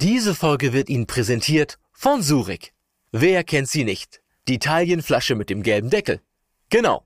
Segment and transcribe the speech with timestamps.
[0.00, 2.72] Diese Folge wird Ihnen präsentiert von Surik.
[3.10, 4.20] Wer kennt sie nicht?
[4.46, 6.20] Die Italienflasche mit dem gelben Deckel.
[6.70, 7.04] Genau.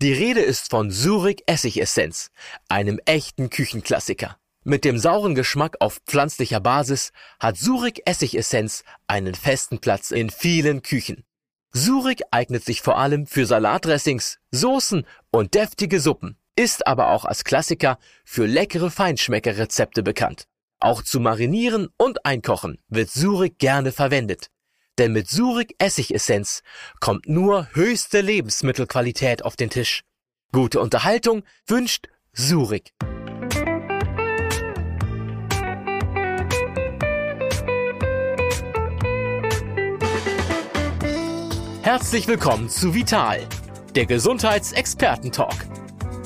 [0.00, 2.30] Die Rede ist von Surik Essigessenz,
[2.68, 4.38] einem echten Küchenklassiker.
[4.62, 10.82] Mit dem sauren Geschmack auf pflanzlicher Basis hat Surik Essigessenz einen festen Platz in vielen
[10.82, 11.24] Küchen.
[11.72, 17.42] Surik eignet sich vor allem für Salatdressings, Soßen und deftige Suppen, ist aber auch als
[17.42, 20.46] Klassiker für leckere Feinschmeckerrezepte bekannt.
[20.80, 24.48] Auch zu marinieren und einkochen wird Surik gerne verwendet.
[24.96, 26.62] Denn mit Surik Essigessenz
[27.00, 30.04] kommt nur höchste Lebensmittelqualität auf den Tisch.
[30.52, 32.92] Gute Unterhaltung wünscht Surik.
[41.82, 43.44] Herzlich willkommen zu Vital,
[43.96, 45.56] der Gesundheitsexperten-Talk.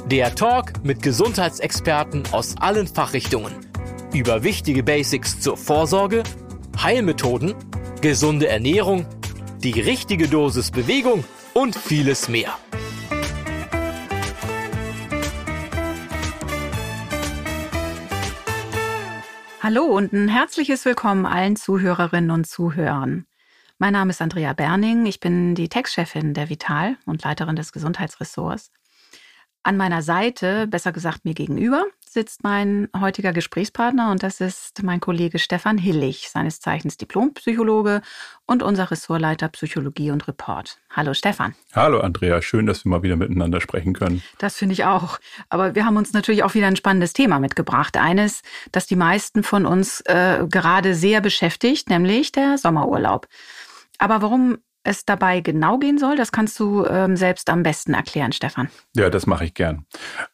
[0.06, 3.71] Der Talk mit Gesundheitsexperten aus allen Fachrichtungen
[4.14, 6.22] über wichtige Basics zur Vorsorge,
[6.80, 7.54] Heilmethoden,
[8.02, 9.06] gesunde Ernährung,
[9.62, 11.24] die richtige Dosis Bewegung
[11.54, 12.58] und vieles mehr.
[19.62, 23.24] Hallo und ein herzliches Willkommen allen Zuhörerinnen und Zuhörern.
[23.78, 25.06] Mein Name ist Andrea Berning.
[25.06, 28.72] Ich bin die Textchefin der Vital und Leiterin des Gesundheitsressorts.
[29.62, 35.00] An meiner Seite, besser gesagt mir gegenüber, sitzt mein heutiger Gesprächspartner und das ist mein
[35.00, 38.02] Kollege Stefan Hillig, seines Zeichens Diplompsychologe
[38.46, 40.78] und unser Ressortleiter Psychologie und Report.
[40.90, 41.54] Hallo Stefan.
[41.72, 44.22] Hallo Andrea, schön, dass wir mal wieder miteinander sprechen können.
[44.38, 45.18] Das finde ich auch.
[45.48, 47.96] Aber wir haben uns natürlich auch wieder ein spannendes Thema mitgebracht.
[47.96, 53.26] Eines, das die meisten von uns äh, gerade sehr beschäftigt, nämlich der Sommerurlaub.
[53.98, 58.32] Aber warum es dabei genau gehen soll, das kannst du ähm, selbst am besten erklären,
[58.32, 58.68] Stefan.
[58.96, 59.86] Ja, das mache ich gern.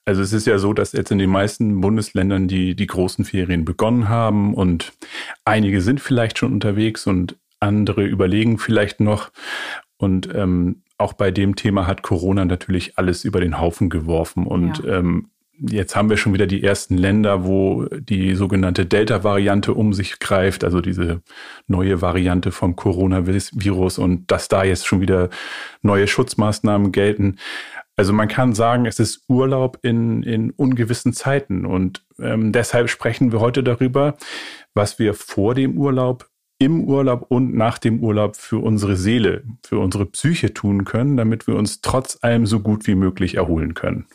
[0.05, 3.65] Also es ist ja so, dass jetzt in den meisten Bundesländern die, die großen Ferien
[3.65, 4.93] begonnen haben und
[5.45, 9.31] einige sind vielleicht schon unterwegs und andere überlegen vielleicht noch.
[9.99, 14.47] Und ähm, auch bei dem Thema hat Corona natürlich alles über den Haufen geworfen.
[14.47, 14.99] Und ja.
[14.99, 15.31] ähm,
[15.61, 20.63] Jetzt haben wir schon wieder die ersten Länder, wo die sogenannte Delta-Variante um sich greift,
[20.63, 21.21] also diese
[21.67, 25.31] neue Variante vom Coronavirus und dass da jetzt schon wieder
[25.83, 27.39] neue Schutzmaßnahmen gelten.
[27.97, 33.33] Also man kann sagen, es ist Urlaub in, in ungewissen Zeiten und ähm, deshalb sprechen
[33.33, 34.17] wir heute darüber,
[34.75, 36.29] was wir vor dem Urlaub,
[36.61, 41.49] im Urlaub und nach dem Urlaub für unsere Seele, für unsere Psyche tun können, damit
[41.49, 44.07] wir uns trotz allem so gut wie möglich erholen können.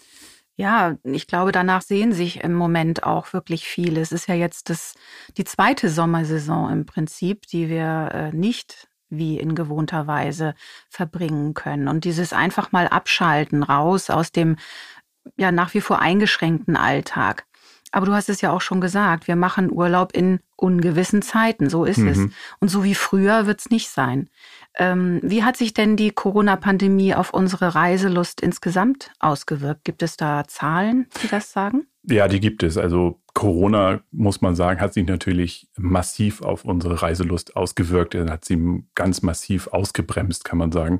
[0.56, 4.02] Ja, ich glaube, danach sehen sich im Moment auch wirklich viele.
[4.02, 4.94] Es ist ja jetzt das,
[5.38, 10.53] die zweite Sommersaison im Prinzip, die wir äh, nicht wie in gewohnter Weise
[10.90, 11.88] verbringen können.
[11.88, 14.58] Und dieses einfach mal abschalten, raus aus dem
[15.38, 17.46] ja nach wie vor eingeschränkten Alltag.
[17.92, 21.69] Aber du hast es ja auch schon gesagt, wir machen Urlaub in ungewissen Zeiten.
[21.69, 22.08] So ist mhm.
[22.08, 22.19] es.
[22.59, 24.30] Und so wie früher wird es nicht sein.
[24.75, 29.85] Ähm, wie hat sich denn die Corona-Pandemie auf unsere Reiselust insgesamt ausgewirkt?
[29.85, 31.85] Gibt es da Zahlen, die das sagen?
[32.03, 32.78] Ja, die gibt es.
[32.78, 38.16] Also Corona, muss man sagen, hat sich natürlich massiv auf unsere Reiselust ausgewirkt.
[38.16, 41.00] Er hat sie ganz massiv ausgebremst, kann man sagen.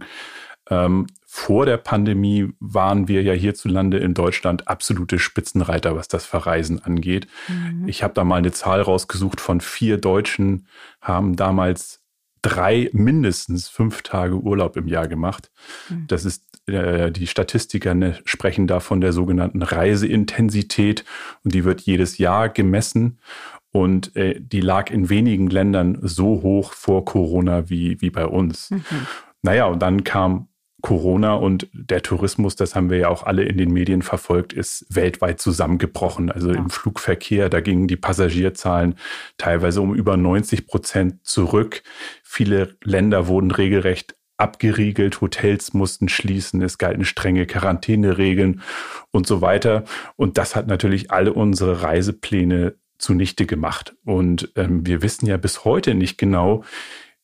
[0.70, 6.82] Ähm, vor der Pandemie waren wir ja hierzulande in Deutschland absolute Spitzenreiter, was das Verreisen
[6.84, 7.28] angeht.
[7.48, 7.88] Mhm.
[7.88, 10.68] Ich habe da mal eine Zahl rausgesucht von vier Deutschen
[11.02, 12.03] haben damals
[12.44, 15.50] drei, mindestens fünf Tage Urlaub im Jahr gemacht.
[15.90, 16.06] Mhm.
[16.08, 21.04] Das ist, äh, die Statistiker ne, sprechen da von der sogenannten Reiseintensität
[21.44, 23.20] und die wird jedes Jahr gemessen.
[23.72, 28.70] Und äh, die lag in wenigen Ländern so hoch vor Corona wie, wie bei uns.
[28.70, 28.84] Mhm.
[29.42, 30.48] Naja, und dann kam
[30.84, 34.86] Corona und der Tourismus, das haben wir ja auch alle in den Medien verfolgt, ist
[34.90, 36.30] weltweit zusammengebrochen.
[36.30, 36.58] Also ja.
[36.58, 38.96] im Flugverkehr, da gingen die Passagierzahlen
[39.38, 41.84] teilweise um über 90 Prozent zurück.
[42.22, 48.62] Viele Länder wurden regelrecht abgeriegelt, Hotels mussten schließen, es galten strenge Quarantäneregeln
[49.12, 49.86] und so weiter.
[50.18, 53.96] Und das hat natürlich alle unsere Reisepläne zunichte gemacht.
[54.04, 56.66] Und ähm, wir wissen ja bis heute nicht genau,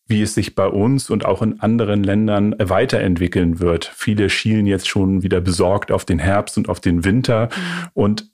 [0.10, 3.86] wie es sich bei uns und auch in anderen Ländern weiterentwickeln wird.
[3.96, 7.46] Viele schielen jetzt schon wieder besorgt auf den Herbst und auf den Winter.
[7.46, 7.88] Mhm.
[7.94, 8.32] Und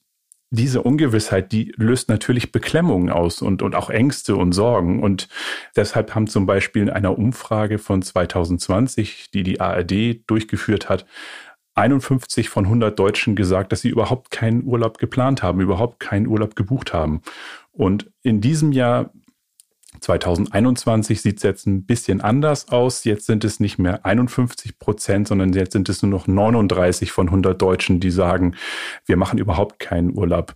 [0.51, 5.03] diese Ungewissheit, die löst natürlich Beklemmungen aus und, und auch Ängste und Sorgen.
[5.03, 5.27] Und
[5.75, 11.05] deshalb haben zum Beispiel in einer Umfrage von 2020, die die ARD durchgeführt hat,
[11.73, 16.55] 51 von 100 Deutschen gesagt, dass sie überhaupt keinen Urlaub geplant haben, überhaupt keinen Urlaub
[16.55, 17.21] gebucht haben.
[17.73, 19.11] Und in diesem Jahr
[19.99, 23.03] 2021 sieht es jetzt ein bisschen anders aus.
[23.03, 27.27] Jetzt sind es nicht mehr 51 Prozent, sondern jetzt sind es nur noch 39 von
[27.27, 28.55] 100 Deutschen, die sagen,
[29.05, 30.53] wir machen überhaupt keinen Urlaub.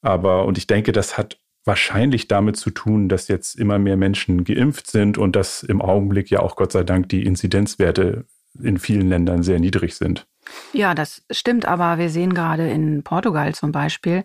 [0.00, 4.44] Aber, und ich denke, das hat wahrscheinlich damit zu tun, dass jetzt immer mehr Menschen
[4.44, 8.26] geimpft sind und dass im Augenblick ja auch Gott sei Dank die Inzidenzwerte
[8.60, 10.26] in vielen Ländern sehr niedrig sind.
[10.72, 14.24] Ja, das stimmt, aber wir sehen gerade in Portugal zum Beispiel,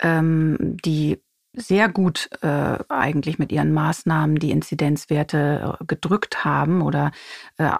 [0.00, 1.18] ähm, die
[1.54, 7.10] sehr gut äh, eigentlich mit ihren Maßnahmen die Inzidenzwerte äh, gedrückt haben oder
[7.56, 7.70] äh,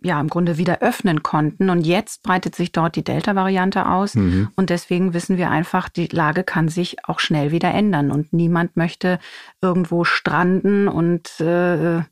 [0.00, 1.70] ja im Grunde wieder öffnen konnten.
[1.70, 4.14] Und jetzt breitet sich dort die Delta-Variante aus.
[4.14, 4.48] Mhm.
[4.54, 8.10] Und deswegen wissen wir einfach, die Lage kann sich auch schnell wieder ändern.
[8.10, 9.18] Und niemand möchte
[9.60, 12.02] irgendwo stranden und äh,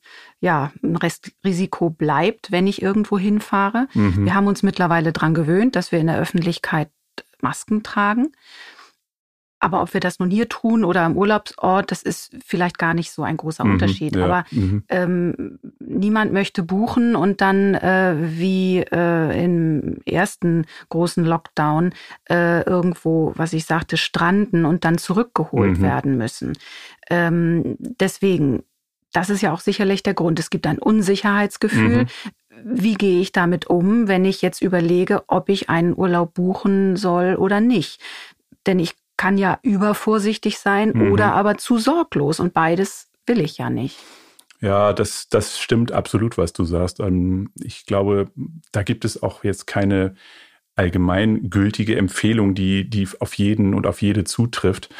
[0.40, 3.88] ja, ein Restrisiko bleibt, wenn ich irgendwo hinfahre.
[3.94, 4.24] Mhm.
[4.24, 6.90] Wir haben uns mittlerweile dran gewöhnt, dass wir in der Öffentlichkeit
[7.40, 8.32] Masken tragen.
[9.66, 13.10] Aber ob wir das nun hier tun oder am Urlaubsort, das ist vielleicht gar nicht
[13.10, 14.14] so ein großer mhm, Unterschied.
[14.14, 14.84] Ja, Aber mhm.
[14.88, 21.94] ähm, niemand möchte buchen und dann äh, wie äh, im ersten großen Lockdown
[22.30, 25.82] äh, irgendwo, was ich sagte, stranden und dann zurückgeholt mhm.
[25.82, 26.52] werden müssen.
[27.10, 28.62] Ähm, deswegen,
[29.12, 30.38] das ist ja auch sicherlich der Grund.
[30.38, 32.04] Es gibt ein Unsicherheitsgefühl.
[32.04, 32.06] Mhm
[32.64, 37.34] wie gehe ich damit um, wenn ich jetzt überlege, ob ich einen Urlaub buchen soll
[37.34, 38.00] oder nicht?
[38.66, 41.12] Denn ich kann ja übervorsichtig sein mhm.
[41.12, 43.98] oder aber zu sorglos und beides will ich ja nicht.
[44.60, 47.00] Ja, das, das stimmt absolut, was du sagst.
[47.00, 48.30] Ähm, ich glaube,
[48.72, 50.14] da gibt es auch jetzt keine
[50.76, 54.90] allgemeingültige Empfehlung, die, die auf jeden und auf jede zutrifft.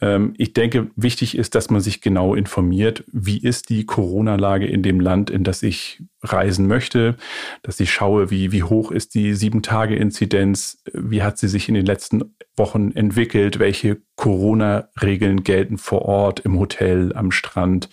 [0.00, 4.82] Ähm, ich denke, wichtig ist, dass man sich genau informiert, wie ist die Corona-Lage in
[4.82, 7.16] dem Land, in das ich reisen möchte,
[7.62, 11.86] dass ich schaue, wie, wie hoch ist die Sieben-Tage-Inzidenz, wie hat sie sich in den
[11.86, 17.88] letzten Wochen entwickelt, welche Corona-Regeln gelten vor Ort, im Hotel, am Strand,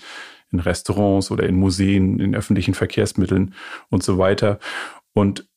[0.52, 3.54] in Restaurants oder in Museen, in öffentlichen Verkehrsmitteln
[3.90, 4.60] und so weiter.
[5.14, 5.48] Und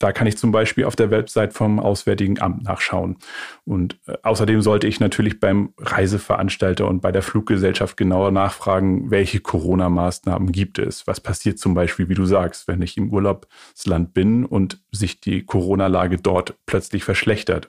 [0.00, 3.18] da kann ich zum Beispiel auf der Website vom Auswärtigen Amt nachschauen.
[3.64, 9.40] Und äh, außerdem sollte ich natürlich beim Reiseveranstalter und bei der Fluggesellschaft genauer nachfragen, welche
[9.40, 11.06] Corona-Maßnahmen gibt es.
[11.06, 15.44] Was passiert zum Beispiel, wie du sagst, wenn ich im Urlaubsland bin und sich die
[15.44, 17.68] Corona-Lage dort plötzlich verschlechtert?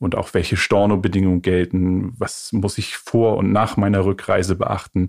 [0.00, 2.12] Und auch welche Stornobedingungen gelten?
[2.18, 5.08] Was muss ich vor und nach meiner Rückreise beachten?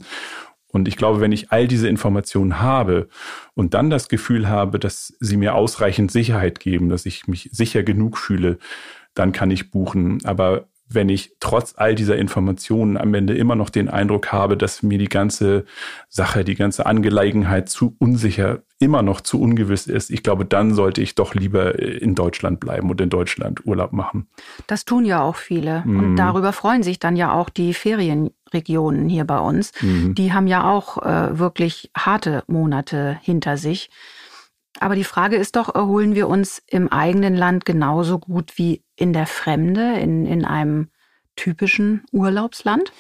[0.72, 3.10] Und ich glaube, wenn ich all diese Informationen habe
[3.56, 7.84] und dann das Gefühl habe, dass sie mir ausreichend Sicherheit geben, dass ich mich sicher
[7.84, 8.60] genug fühle,
[9.16, 10.20] dann kann ich buchen.
[10.26, 14.82] Aber wenn ich trotz all dieser Informationen am Ende immer noch den Eindruck habe, dass
[14.82, 15.66] mir die ganze
[16.10, 21.02] Sache, die ganze Angelegenheit zu unsicher, immer noch zu ungewiss ist, ich glaube, dann sollte
[21.02, 24.28] ich doch lieber in Deutschland bleiben und in Deutschland Urlaub machen.
[24.66, 25.84] Das tun ja auch viele.
[25.86, 26.00] Mhm.
[26.00, 27.74] Und darüber freuen sich dann ja auch die
[28.50, 29.72] Ferienregionen hier bei uns.
[29.82, 30.16] Mhm.
[30.16, 33.90] Die haben ja auch äh, wirklich harte Monate hinter sich.
[34.80, 39.14] Aber die Frage ist doch, erholen wir uns im eigenen Land genauso gut wie in
[39.14, 40.90] der Fremde, in, in einem
[41.36, 42.92] typischen Urlaubsland?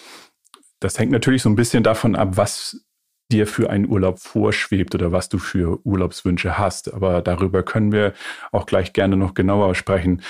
[0.80, 2.86] Das hängt natürlich so ein bisschen davon ab, was
[3.32, 6.92] dir für einen Urlaub vorschwebt oder was du für Urlaubswünsche hast.
[6.92, 8.14] Aber darüber können wir
[8.52, 10.24] auch gleich gerne noch genauer sprechen.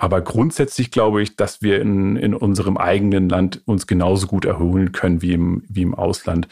[0.00, 4.92] Aber grundsätzlich glaube ich, dass wir in, in unserem eigenen Land uns genauso gut erholen
[4.92, 6.48] können wie im, wie im Ausland.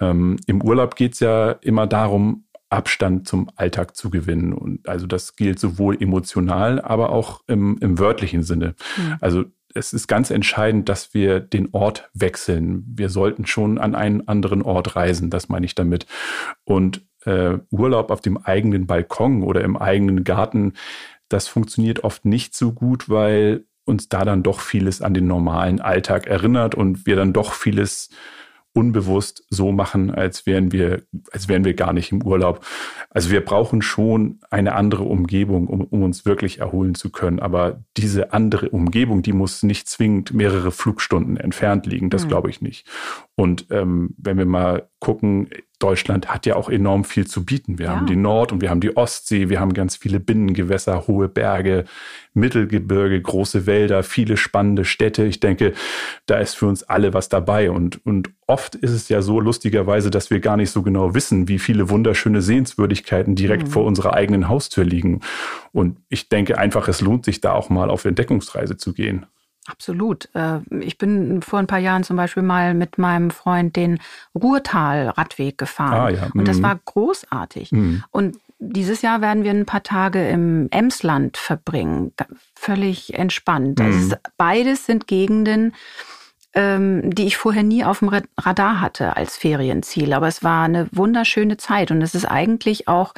[0.00, 4.52] Ähm, Im Urlaub geht es ja immer darum, Abstand zum Alltag zu gewinnen.
[4.52, 8.74] Und also das gilt sowohl emotional, aber auch im, im wörtlichen Sinne.
[8.98, 9.16] Mhm.
[9.18, 12.84] Also es ist ganz entscheidend, dass wir den Ort wechseln.
[12.86, 16.04] Wir sollten schon an einen anderen Ort reisen, das meine ich damit.
[16.64, 20.74] Und äh, Urlaub auf dem eigenen Balkon oder im eigenen Garten,
[21.28, 25.80] das funktioniert oft nicht so gut, weil uns da dann doch vieles an den normalen
[25.80, 28.08] Alltag erinnert und wir dann doch vieles
[28.74, 32.66] unbewusst so machen, als wären wir, als wären wir gar nicht im Urlaub.
[33.08, 37.38] Also wir brauchen schon eine andere Umgebung, um, um uns wirklich erholen zu können.
[37.38, 42.10] Aber diese andere Umgebung, die muss nicht zwingend mehrere Flugstunden entfernt liegen.
[42.10, 42.28] Das mhm.
[42.28, 42.88] glaube ich nicht.
[43.36, 47.78] Und ähm, wenn wir mal gucken, Deutschland hat ja auch enorm viel zu bieten.
[47.78, 47.96] Wir ja.
[47.96, 51.84] haben die Nord- und wir haben die Ostsee, wir haben ganz viele Binnengewässer, hohe Berge,
[52.32, 55.24] Mittelgebirge, große Wälder, viele spannende Städte.
[55.24, 55.74] Ich denke,
[56.24, 57.70] da ist für uns alle was dabei.
[57.70, 61.48] Und, und oft ist es ja so lustigerweise, dass wir gar nicht so genau wissen,
[61.48, 63.72] wie viele wunderschöne Sehenswürdigkeiten direkt mhm.
[63.72, 65.20] vor unserer eigenen Haustür liegen.
[65.72, 69.26] Und ich denke einfach, es lohnt sich da auch mal auf Entdeckungsreise zu gehen.
[69.66, 70.28] Absolut.
[70.34, 73.98] Äh, ich bin vor ein paar Jahren zum Beispiel mal mit meinem Freund den
[74.34, 75.92] Ruhrtal-Radweg gefahren.
[75.92, 76.28] Ah, ja.
[76.34, 76.62] Und das mhm.
[76.64, 77.72] war großartig.
[77.72, 78.04] Mhm.
[78.10, 82.12] Und dieses Jahr werden wir ein paar Tage im Emsland verbringen.
[82.54, 83.78] Völlig entspannt.
[83.78, 83.84] Mhm.
[83.86, 85.74] Also beides sind Gegenden,
[86.54, 90.12] die ich vorher nie auf dem Radar hatte als Ferienziel.
[90.12, 93.14] Aber es war eine wunderschöne Zeit und es ist eigentlich auch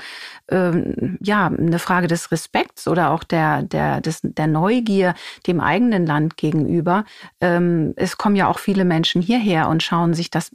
[0.49, 5.14] ähm, ja eine Frage des Respekts oder auch der der des, der Neugier
[5.47, 7.05] dem eigenen Land gegenüber.
[7.40, 10.52] Ähm, es kommen ja auch viele Menschen hierher und schauen sich das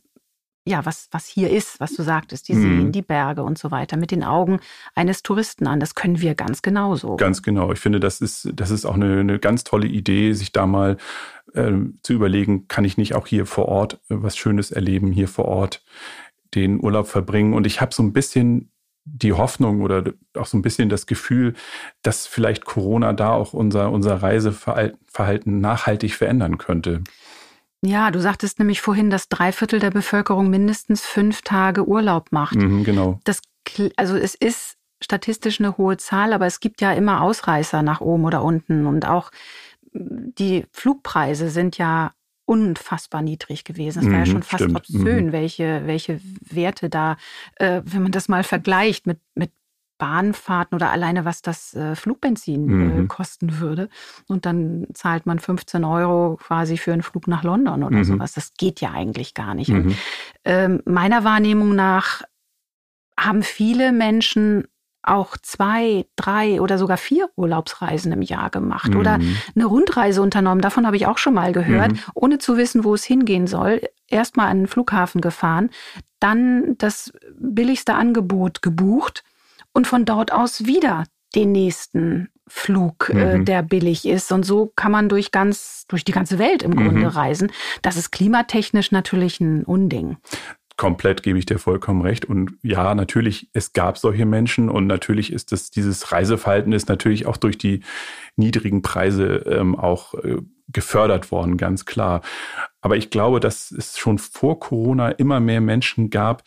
[0.66, 2.92] ja, was, was hier ist, was du sagtest, die Seen, mhm.
[2.92, 4.60] die Berge und so weiter, mit den Augen
[4.94, 5.80] eines Touristen an.
[5.80, 7.16] Das können wir ganz genauso.
[7.16, 7.72] Ganz genau.
[7.72, 10.98] Ich finde, das ist, das ist auch eine, eine ganz tolle Idee, sich da mal
[11.54, 11.72] äh,
[12.04, 15.46] zu überlegen, kann ich nicht auch hier vor Ort äh, was Schönes erleben, hier vor
[15.46, 15.84] Ort
[16.54, 17.54] den Urlaub verbringen.
[17.54, 18.72] Und ich habe so ein bisschen
[19.04, 21.56] die Hoffnung oder auch so ein bisschen das Gefühl,
[22.04, 27.04] dass vielleicht Corona da auch unser, unser Reiseverhalten nachhaltig verändern könnte.
[27.84, 32.56] Ja, du sagtest nämlich vorhin, dass drei Viertel der Bevölkerung mindestens fünf Tage Urlaub macht.
[32.56, 33.20] Mhm, genau.
[33.24, 33.42] Das,
[33.96, 38.26] also es ist statistisch eine hohe Zahl, aber es gibt ja immer Ausreißer nach oben
[38.26, 38.86] oder unten.
[38.86, 39.32] Und auch
[39.94, 42.14] die Flugpreise sind ja
[42.46, 44.00] unfassbar niedrig gewesen.
[44.00, 44.78] Es war ja mhm, schon fast stimmt.
[44.78, 45.32] obszön, mhm.
[45.32, 47.18] welche, welche Werte da,
[47.56, 49.52] äh, wenn man das mal vergleicht mit, mit
[50.02, 53.04] Bahnfahrten oder alleine was das äh, Flugbenzin äh, mhm.
[53.04, 53.88] äh, kosten würde.
[54.28, 58.04] Und dann zahlt man 15 Euro quasi für einen Flug nach London oder mhm.
[58.04, 58.34] sowas.
[58.34, 59.70] Das geht ja eigentlich gar nicht.
[59.70, 59.96] Mhm.
[60.44, 62.24] Ähm, meiner Wahrnehmung nach
[63.16, 64.66] haben viele Menschen
[65.04, 69.00] auch zwei, drei oder sogar vier Urlaubsreisen im Jahr gemacht mhm.
[69.00, 69.20] oder
[69.56, 70.62] eine Rundreise unternommen.
[70.62, 72.00] Davon habe ich auch schon mal gehört, mhm.
[72.16, 73.82] ohne zu wissen, wo es hingehen soll.
[74.08, 75.70] Erstmal an den Flughafen gefahren,
[76.20, 79.24] dann das billigste Angebot gebucht
[79.74, 83.42] und von dort aus wieder den nächsten Flug, äh, mhm.
[83.42, 84.32] äh, der billig ist.
[84.32, 87.08] Und so kann man durch ganz, durch die ganze Welt im Grunde mhm.
[87.08, 87.52] reisen.
[87.82, 90.18] Das ist klimatechnisch natürlich ein Unding.
[90.78, 92.26] Komplett gebe ich dir vollkommen recht.
[92.26, 97.26] Und ja, natürlich, es gab solche Menschen und natürlich ist das, dieses Reiseverhalten ist natürlich
[97.26, 97.82] auch durch die
[98.36, 100.38] niedrigen Preise ähm, auch äh,
[100.70, 102.22] gefördert worden, ganz klar.
[102.82, 106.44] Aber ich glaube, dass es schon vor Corona immer mehr Menschen gab,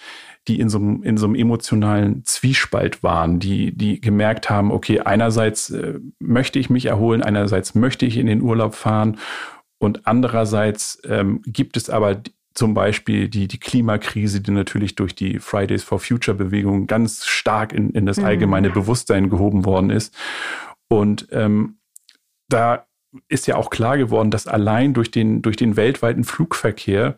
[0.48, 5.00] die in so einem, in so einem emotionalen Zwiespalt waren, die, die gemerkt haben, okay,
[5.00, 9.18] einerseits äh, möchte ich mich erholen, einerseits möchte ich in den Urlaub fahren
[9.78, 12.20] und andererseits ähm, gibt es aber
[12.54, 17.72] zum Beispiel die, die Klimakrise, die natürlich durch die Fridays for Future Bewegung ganz stark
[17.72, 18.24] in, in das mhm.
[18.24, 18.74] allgemeine mhm.
[18.74, 20.14] Bewusstsein gehoben worden ist.
[20.88, 21.78] Und ähm,
[22.48, 22.86] da
[23.28, 27.16] ist ja auch klar geworden, dass allein durch den, durch den weltweiten Flugverkehr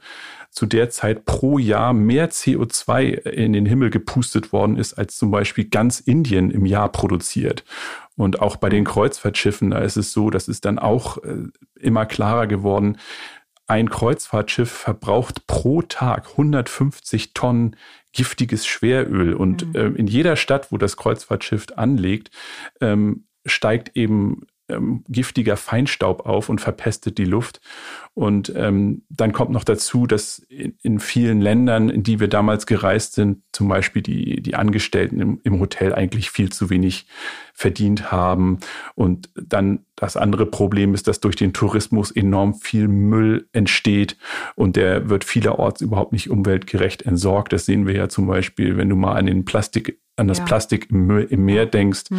[0.50, 5.30] zu der Zeit pro Jahr mehr CO2 in den Himmel gepustet worden ist, als zum
[5.30, 7.64] Beispiel ganz Indien im Jahr produziert.
[8.16, 11.44] Und auch bei den Kreuzfahrtschiffen, da ist es so, das ist dann auch äh,
[11.78, 12.98] immer klarer geworden,
[13.66, 17.76] ein Kreuzfahrtschiff verbraucht pro Tag 150 Tonnen
[18.12, 19.34] giftiges Schweröl.
[19.34, 19.74] Und mhm.
[19.74, 22.30] äh, in jeder Stadt, wo das Kreuzfahrtschiff anlegt,
[22.80, 27.60] ähm, steigt eben ähm, giftiger Feinstaub auf und verpestet die Luft.
[28.14, 32.66] Und ähm, dann kommt noch dazu, dass in, in, vielen Ländern, in die wir damals
[32.66, 37.06] gereist sind, zum Beispiel die, die Angestellten im, im Hotel eigentlich viel zu wenig
[37.52, 38.58] verdient haben.
[38.94, 44.16] Und dann das andere Problem ist, dass durch den Tourismus enorm viel Müll entsteht
[44.54, 47.52] und der wird vielerorts überhaupt nicht umweltgerecht entsorgt.
[47.52, 50.44] Das sehen wir ja zum Beispiel, wenn du mal an den Plastik an das ja.
[50.44, 52.10] Plastik im, im Meer denkst.
[52.10, 52.18] Mhm.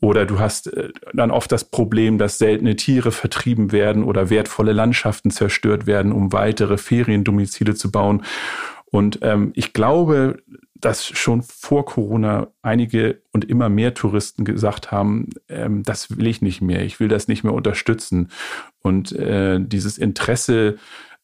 [0.00, 4.72] Oder du hast äh, dann oft das Problem, dass seltene Tiere vertrieben werden oder wertvolle
[4.72, 8.24] Landschaften zerstört werden, um weitere Feriendomizile zu bauen.
[8.90, 10.42] Und ähm, ich glaube,
[10.74, 16.42] dass schon vor Corona einige und immer mehr Touristen gesagt haben, ähm, das will ich
[16.42, 18.28] nicht mehr, ich will das nicht mehr unterstützen.
[18.82, 20.76] Und äh, dieses Interesse,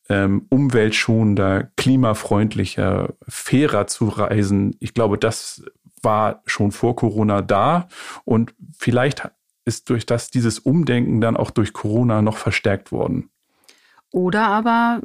[0.09, 5.65] ähm, umweltschonender, klimafreundlicher, fairer zu reisen, ich glaube, das
[6.03, 7.89] war schon vor Corona da
[8.25, 9.31] und vielleicht
[9.65, 13.31] ist durch das dieses Umdenken dann auch durch Corona noch verstärkt worden.
[14.11, 15.01] Oder aber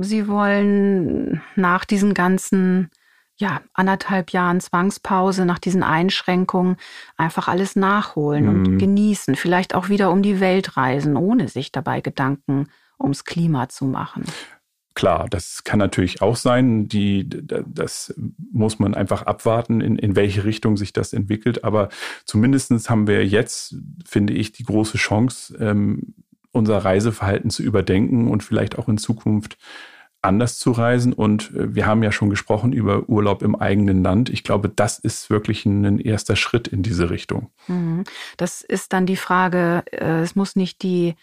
[0.00, 2.90] sie wollen nach diesen ganzen
[3.36, 6.76] ja, anderthalb Jahren Zwangspause, nach diesen Einschränkungen
[7.16, 8.50] einfach alles nachholen mhm.
[8.50, 12.68] und genießen, vielleicht auch wieder um die Welt reisen, ohne sich dabei Gedanken
[13.00, 14.24] ums Klima zu machen.
[14.94, 16.88] Klar, das kann natürlich auch sein.
[16.88, 18.14] Die, das
[18.52, 21.64] muss man einfach abwarten, in, in welche Richtung sich das entwickelt.
[21.64, 21.88] Aber
[22.24, 26.14] zumindest haben wir jetzt, finde ich, die große Chance, ähm,
[26.52, 29.56] unser Reiseverhalten zu überdenken und vielleicht auch in Zukunft
[30.22, 31.12] anders zu reisen.
[31.12, 34.28] Und äh, wir haben ja schon gesprochen über Urlaub im eigenen Land.
[34.28, 37.50] Ich glaube, das ist wirklich ein erster Schritt in diese Richtung.
[37.68, 38.04] Mhm.
[38.36, 41.14] Das ist dann die Frage, äh, es muss nicht die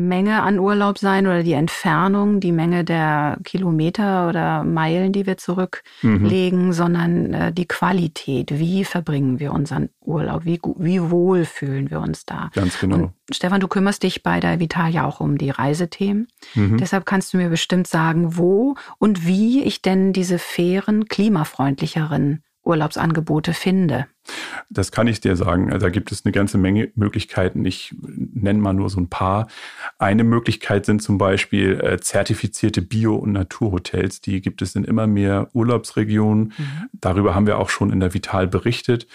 [0.00, 5.36] Menge an Urlaub sein oder die Entfernung, die Menge der Kilometer oder Meilen, die wir
[5.36, 6.72] zurücklegen, mhm.
[6.72, 8.58] sondern äh, die Qualität.
[8.58, 10.44] Wie verbringen wir unseren Urlaub?
[10.44, 12.50] Wie, wie wohl fühlen wir uns da?
[12.54, 12.96] Ganz genau.
[12.96, 16.28] Und Stefan, du kümmerst dich bei der Vital ja auch um die Reisethemen.
[16.54, 16.78] Mhm.
[16.78, 23.54] Deshalb kannst du mir bestimmt sagen, wo und wie ich denn diese fairen, klimafreundlicheren Urlaubsangebote
[23.54, 24.06] finde.
[24.68, 25.72] Das kann ich dir sagen.
[25.72, 27.64] Also da gibt es eine ganze Menge Möglichkeiten.
[27.64, 29.48] Ich nenne mal nur so ein paar.
[29.98, 34.20] Eine Möglichkeit sind zum Beispiel äh, zertifizierte Bio- und Naturhotels.
[34.20, 36.52] Die gibt es in immer mehr Urlaubsregionen.
[36.56, 36.88] Mhm.
[36.92, 39.06] Darüber haben wir auch schon in der Vital berichtet.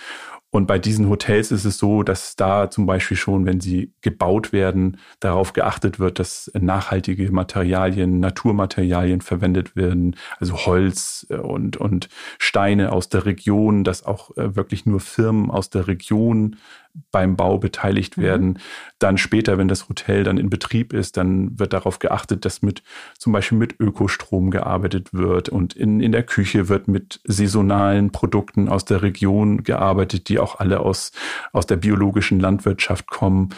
[0.56, 4.54] Und bei diesen Hotels ist es so, dass da zum Beispiel schon, wenn sie gebaut
[4.54, 12.08] werden, darauf geachtet wird, dass nachhaltige Materialien, Naturmaterialien verwendet werden, also Holz äh, und, und
[12.40, 16.56] Steine aus der Region, dass auch äh, wirklich nur Firmen aus der Region
[17.12, 18.22] beim Bau beteiligt mhm.
[18.22, 18.48] werden.
[18.48, 18.58] Mhm.
[19.00, 22.84] Dann später, wenn das Hotel dann in Betrieb ist, dann wird darauf geachtet, dass mit
[23.18, 28.70] zum Beispiel mit Ökostrom gearbeitet wird und in, in der Küche wird mit saisonalen Produkten
[28.70, 31.12] aus der Region gearbeitet, die auch alle aus,
[31.52, 33.50] aus der biologischen Landwirtschaft kommen.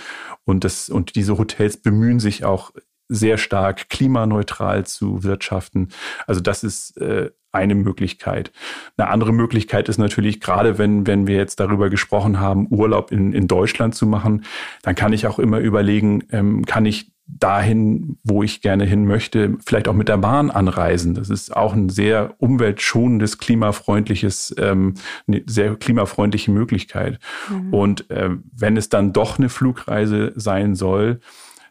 [0.46, 2.72] Und, das, und diese Hotels bemühen sich auch
[3.10, 5.90] sehr stark klimaneutral zu wirtschaften.
[6.26, 8.52] Also das ist äh, eine Möglichkeit.
[8.98, 13.34] Eine andere Möglichkeit ist natürlich, gerade wenn, wenn wir jetzt darüber gesprochen haben, Urlaub in,
[13.34, 14.44] in Deutschland zu machen,
[14.84, 19.58] dann kann ich auch immer überlegen, ähm, kann ich dahin, wo ich gerne hin möchte,
[19.66, 21.14] vielleicht auch mit der Bahn anreisen.
[21.14, 24.94] Das ist auch ein sehr umweltschonendes, klimafreundliches, ähm,
[25.28, 27.20] eine sehr klimafreundliche Möglichkeit.
[27.50, 27.74] Mhm.
[27.74, 31.20] Und äh, wenn es dann doch eine Flugreise sein soll,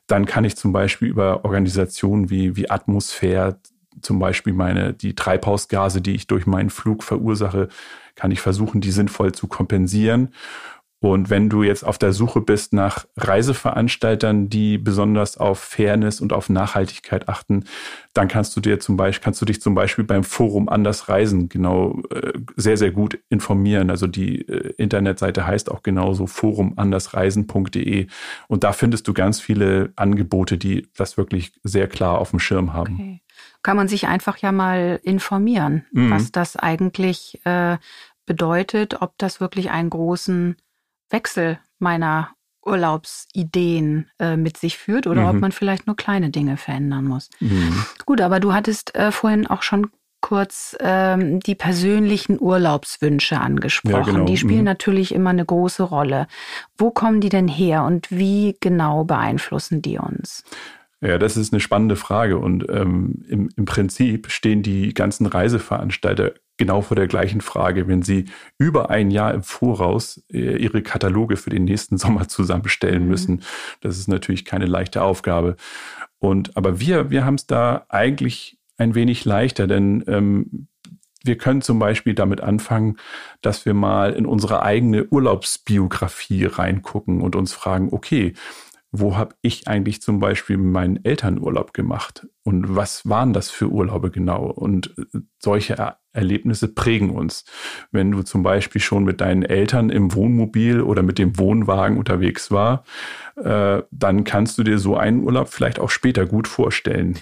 [0.07, 3.59] dann kann ich zum Beispiel über Organisationen wie, wie Atmosphäre
[4.03, 7.69] zum Beispiel meine, die Treibhausgase, die ich durch meinen Flug verursache,
[8.15, 10.33] kann ich versuchen, die sinnvoll zu kompensieren.
[11.01, 16.33] Und wenn du jetzt auf der Suche bist nach Reiseveranstaltern, die besonders auf Fairness und
[16.33, 17.65] auf Nachhaltigkeit achten,
[18.15, 21.51] dann kannst du dir zum Beispiel, kannst du dich zum Beispiel beim Forum Anders Reisen
[21.51, 23.91] genau äh, sehr, sehr gut informieren.
[23.91, 28.07] Also die äh, Internetseite heißt auch genauso forumandersreisen.de.
[28.49, 32.73] Und da findest du ganz viele Angebote, die das wirklich sehr klar auf dem Schirm
[32.73, 32.95] haben.
[32.95, 33.23] Okay.
[33.63, 36.11] Kann man sich einfach ja mal informieren, mhm.
[36.11, 37.77] was das eigentlich äh,
[38.25, 40.57] bedeutet, ob das wirklich einen großen
[41.11, 42.31] Wechsel meiner
[42.65, 45.29] Urlaubsideen äh, mit sich führt oder mhm.
[45.29, 47.31] ob man vielleicht nur kleine Dinge verändern muss.
[47.41, 47.85] Mhm.
[48.05, 54.07] Gut, aber du hattest äh, vorhin auch schon kurz ähm, die persönlichen Urlaubswünsche angesprochen.
[54.07, 54.25] Ja, genau.
[54.25, 54.65] Die spielen mhm.
[54.65, 56.27] natürlich immer eine große Rolle.
[56.77, 60.43] Wo kommen die denn her und wie genau beeinflussen die uns?
[61.07, 62.37] Ja, das ist eine spannende Frage.
[62.39, 68.03] Und ähm, im, im Prinzip stehen die ganzen Reiseveranstalter genau vor der gleichen Frage, wenn
[68.03, 68.25] sie
[68.59, 73.09] über ein Jahr im Voraus äh, ihre Kataloge für den nächsten Sommer zusammenstellen mhm.
[73.09, 73.43] müssen.
[73.83, 75.55] Das ist natürlich keine leichte Aufgabe.
[76.19, 80.67] Und aber wir, wir haben es da eigentlich ein wenig leichter, denn ähm,
[81.23, 82.97] wir können zum Beispiel damit anfangen,
[83.43, 88.35] dass wir mal in unsere eigene Urlaubsbiografie reingucken und uns fragen, okay,
[89.01, 94.11] wo habe ich eigentlich zum Beispiel meinen Elternurlaub gemacht und was waren das für Urlaube
[94.11, 94.47] genau?
[94.47, 97.45] Und äh, solche er Erlebnisse prägen uns.
[97.93, 102.51] Wenn du zum Beispiel schon mit deinen Eltern im Wohnmobil oder mit dem Wohnwagen unterwegs
[102.51, 102.85] war,
[103.37, 107.19] äh, dann kannst du dir so einen Urlaub vielleicht auch später gut vorstellen.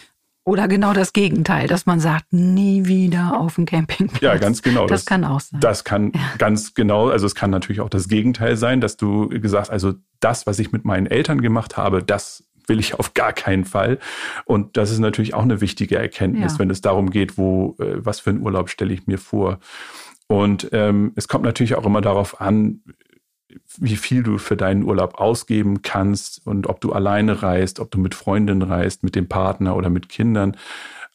[0.46, 4.20] Oder genau das Gegenteil, dass man sagt, nie wieder auf dem Campingplatz.
[4.20, 4.87] Ja, ganz genau.
[4.87, 5.61] Das, das kann auch sein.
[5.61, 6.20] Das kann ja.
[6.37, 10.46] ganz genau, also es kann natürlich auch das Gegenteil sein, dass du gesagt, also das,
[10.46, 13.98] was ich mit meinen Eltern gemacht habe, das will ich auf gar keinen Fall.
[14.44, 16.59] Und das ist natürlich auch eine wichtige Erkenntnis, ja.
[16.59, 19.61] wenn es darum geht, wo, äh, was für einen Urlaub stelle ich mir vor.
[20.26, 22.80] Und ähm, es kommt natürlich auch immer darauf an,
[23.78, 27.98] wie viel du für deinen Urlaub ausgeben kannst und ob du alleine reist, ob du
[27.98, 30.56] mit Freundinnen reist, mit dem Partner oder mit Kindern.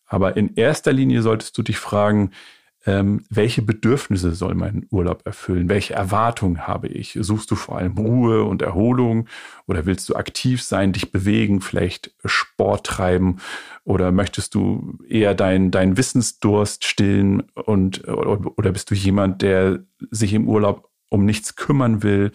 [0.07, 2.31] Aber in erster Linie solltest du dich fragen,
[2.85, 5.69] ähm, welche Bedürfnisse soll mein Urlaub erfüllen?
[5.69, 7.17] Welche Erwartungen habe ich?
[7.19, 9.27] Suchst du vor allem Ruhe und Erholung
[9.67, 13.37] oder willst du aktiv sein, dich bewegen, vielleicht Sport treiben
[13.83, 19.79] oder möchtest du eher deinen dein Wissensdurst stillen und oder, oder bist du jemand, der
[20.09, 22.31] sich im Urlaub um nichts kümmern will?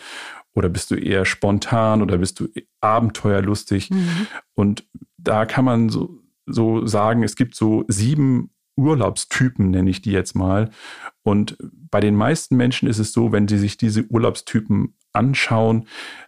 [0.55, 2.49] Oder bist du eher spontan oder bist du
[2.81, 3.91] abenteuerlustig?
[3.91, 4.27] Mhm.
[4.55, 10.13] Und da kann man so, so sagen, es gibt so sieben Urlaubstypen, nenne ich die
[10.13, 10.71] jetzt mal.
[11.23, 11.57] Und
[11.91, 15.87] bei den meisten Menschen ist es so, wenn sie sich diese Urlaubstypen anschauen,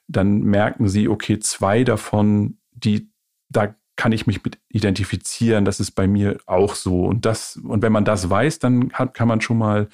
[0.09, 3.11] dann merken sie, okay, zwei davon, die,
[3.49, 7.07] da kann ich mich mit identifizieren, das ist bei mir auch so.
[7.07, 9.89] Und das, und wenn man das weiß, dann hat, kann man schon mal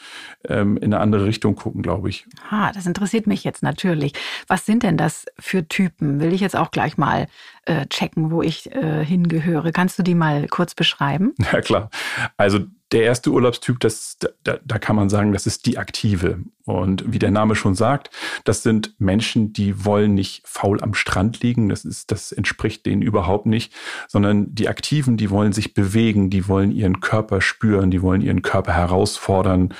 [0.49, 2.27] ähm, in eine andere Richtung gucken, glaube ich.
[2.51, 4.13] Ah, das interessiert mich jetzt natürlich.
[4.49, 6.21] Was sind denn das für Typen?
[6.21, 7.29] Will ich jetzt auch gleich mal
[7.65, 9.73] äh, checken, wo ich äh, hingehöre.
[9.73, 11.35] Kannst du die mal kurz beschreiben?
[11.53, 11.91] Ja, klar.
[12.39, 12.61] Also
[12.93, 16.39] der erste Urlaubstyp, das, da, da kann man sagen, das ist die Aktive.
[16.65, 18.11] Und wie der Name schon sagt,
[18.45, 21.69] das sind Menschen, die wollen nicht faul am Strand liegen.
[21.69, 23.75] Das ist, das entspricht denen überhaupt nicht,
[24.09, 28.41] sondern die Aktiven, die wollen sich bewegen, die wollen ihren Körper spüren, die wollen ihren
[28.41, 29.75] Körper herausfordern,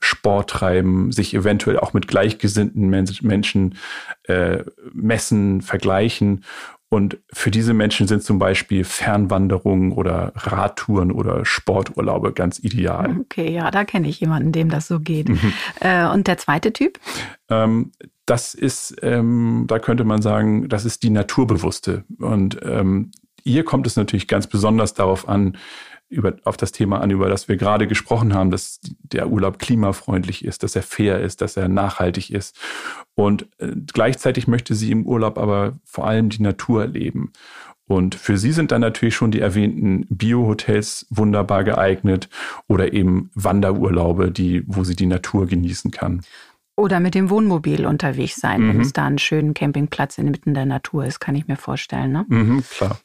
[0.00, 3.76] Sport treiben, sich eventuell auch mit gleichgesinnten Menschen
[4.24, 6.44] äh, messen, vergleichen
[6.90, 13.18] und für diese Menschen sind zum Beispiel Fernwanderungen oder Radtouren oder Sporturlaube ganz ideal.
[13.20, 15.28] Okay, ja, da kenne ich jemanden, dem das so geht.
[15.28, 15.52] Mhm.
[15.80, 16.98] Äh, und der zweite Typ?
[17.50, 17.92] Ähm,
[18.24, 22.04] das ist, ähm, da könnte man sagen, das ist die Naturbewusste.
[22.18, 23.10] Und ähm,
[23.44, 25.56] hier kommt es natürlich ganz besonders darauf an,
[26.08, 30.44] über, auf das Thema an, über das wir gerade gesprochen haben, dass der Urlaub klimafreundlich
[30.44, 32.58] ist, dass er fair ist, dass er nachhaltig ist.
[33.14, 37.32] Und äh, gleichzeitig möchte sie im Urlaub aber vor allem die Natur erleben.
[37.86, 42.28] Und für sie sind dann natürlich schon die erwähnten Bio-Hotels wunderbar geeignet
[42.68, 46.22] oder eben Wanderurlaube, die, wo sie die Natur genießen kann.
[46.76, 48.68] Oder mit dem Wohnmobil unterwegs sein, mhm.
[48.68, 52.12] wenn es da einen schönen Campingplatz inmitten der Natur ist, kann ich mir vorstellen.
[52.12, 52.26] Ne?
[52.28, 52.98] Mhm, klar.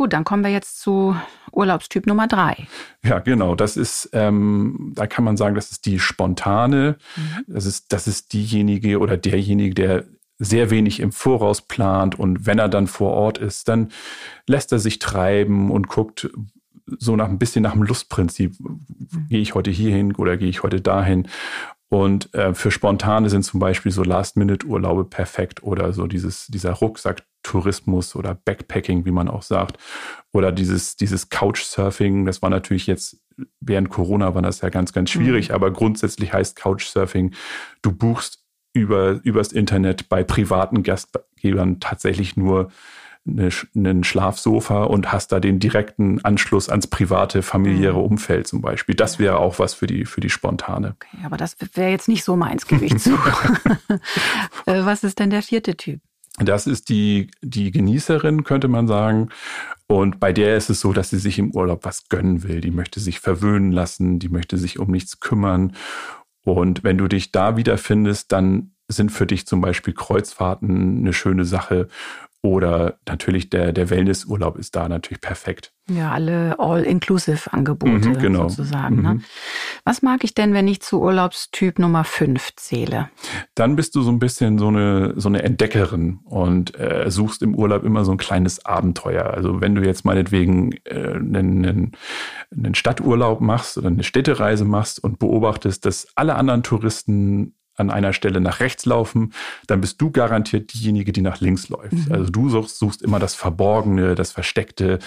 [0.00, 1.14] Gut, dann kommen wir jetzt zu
[1.52, 2.66] Urlaubstyp Nummer drei.
[3.04, 3.54] Ja, genau.
[3.54, 6.96] Das ist, ähm, da kann man sagen, das ist die spontane.
[7.16, 7.44] Mhm.
[7.48, 10.04] Das ist, das ist diejenige oder derjenige, der
[10.38, 13.90] sehr wenig im Voraus plant und wenn er dann vor Ort ist, dann
[14.46, 16.30] lässt er sich treiben und guckt
[16.98, 18.58] so nach ein bisschen nach dem Lustprinzip.
[18.58, 19.26] Mhm.
[19.28, 21.28] Gehe ich heute hierhin oder gehe ich heute dahin?
[21.90, 28.14] Und äh, für Spontane sind zum Beispiel so Last-Minute-Urlaube perfekt oder so dieses, dieser Rucksack-Tourismus
[28.14, 29.76] oder Backpacking, wie man auch sagt.
[30.32, 33.16] Oder dieses, dieses Couchsurfing, das war natürlich jetzt,
[33.58, 35.56] während Corona war das ja ganz, ganz schwierig, mhm.
[35.56, 37.34] aber grundsätzlich heißt Couchsurfing,
[37.82, 38.38] du buchst
[38.72, 42.70] über, übers Internet bei privaten Gastgebern tatsächlich nur
[43.26, 48.04] eine, einen Schlafsofa und hast da den direkten Anschluss ans private, familiäre mhm.
[48.12, 48.94] Umfeld zum Beispiel.
[48.94, 50.96] Das wäre auch was für die, für die Spontane.
[50.96, 53.10] Okay, aber das wäre jetzt nicht so meins, gebe ich zu.
[54.66, 56.00] Äh, was ist denn der vierte Typ?
[56.38, 59.28] Das ist die, die Genießerin, könnte man sagen.
[59.86, 62.60] Und bei der ist es so, dass sie sich im Urlaub was gönnen will.
[62.60, 65.74] Die möchte sich verwöhnen lassen, die möchte sich um nichts kümmern.
[66.44, 71.44] Und wenn du dich da wiederfindest, dann sind für dich zum Beispiel Kreuzfahrten eine schöne
[71.44, 71.88] Sache
[72.42, 75.72] oder natürlich der, der Wellnessurlaub ist da natürlich perfekt.
[75.90, 78.48] Ja, alle All-Inclusive-Angebote mhm, genau.
[78.48, 79.02] sozusagen.
[79.02, 79.14] Ne?
[79.14, 79.16] Mhm.
[79.16, 79.22] Ne?
[79.84, 83.10] Was mag ich denn, wenn ich zu Urlaubstyp Nummer 5 zähle?
[83.54, 87.54] Dann bist du so ein bisschen so eine, so eine Entdeckerin und äh, suchst im
[87.54, 89.24] Urlaub immer so ein kleines Abenteuer.
[89.24, 91.92] Also wenn du jetzt meinetwegen äh, einen, einen,
[92.56, 98.12] einen Stadturlaub machst oder eine Städtereise machst und beobachtest, dass alle anderen Touristen an einer
[98.12, 99.32] Stelle nach rechts laufen,
[99.66, 101.92] dann bist du garantiert diejenige, die nach links läuft.
[101.92, 102.12] Mhm.
[102.12, 104.98] Also du suchst, suchst, immer das Verborgene, das Versteckte,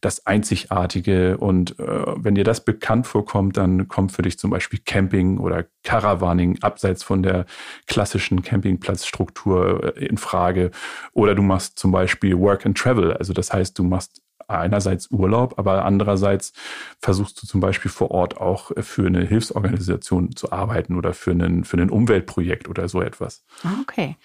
[0.00, 1.36] das Einzigartige.
[1.38, 5.66] Und äh, wenn dir das bekannt vorkommt, dann kommt für dich zum Beispiel Camping oder
[5.84, 7.46] Caravaning abseits von der
[7.86, 10.70] klassischen Campingplatzstruktur äh, in Frage.
[11.12, 13.12] Oder du machst zum Beispiel Work and Travel.
[13.12, 14.21] Also das heißt, du machst
[14.58, 16.52] einerseits Urlaub, aber andererseits
[17.00, 21.64] versuchst du zum Beispiel vor Ort auch für eine Hilfsorganisation zu arbeiten oder für, einen,
[21.64, 23.44] für ein Umweltprojekt oder so etwas.
[23.82, 24.16] Okay.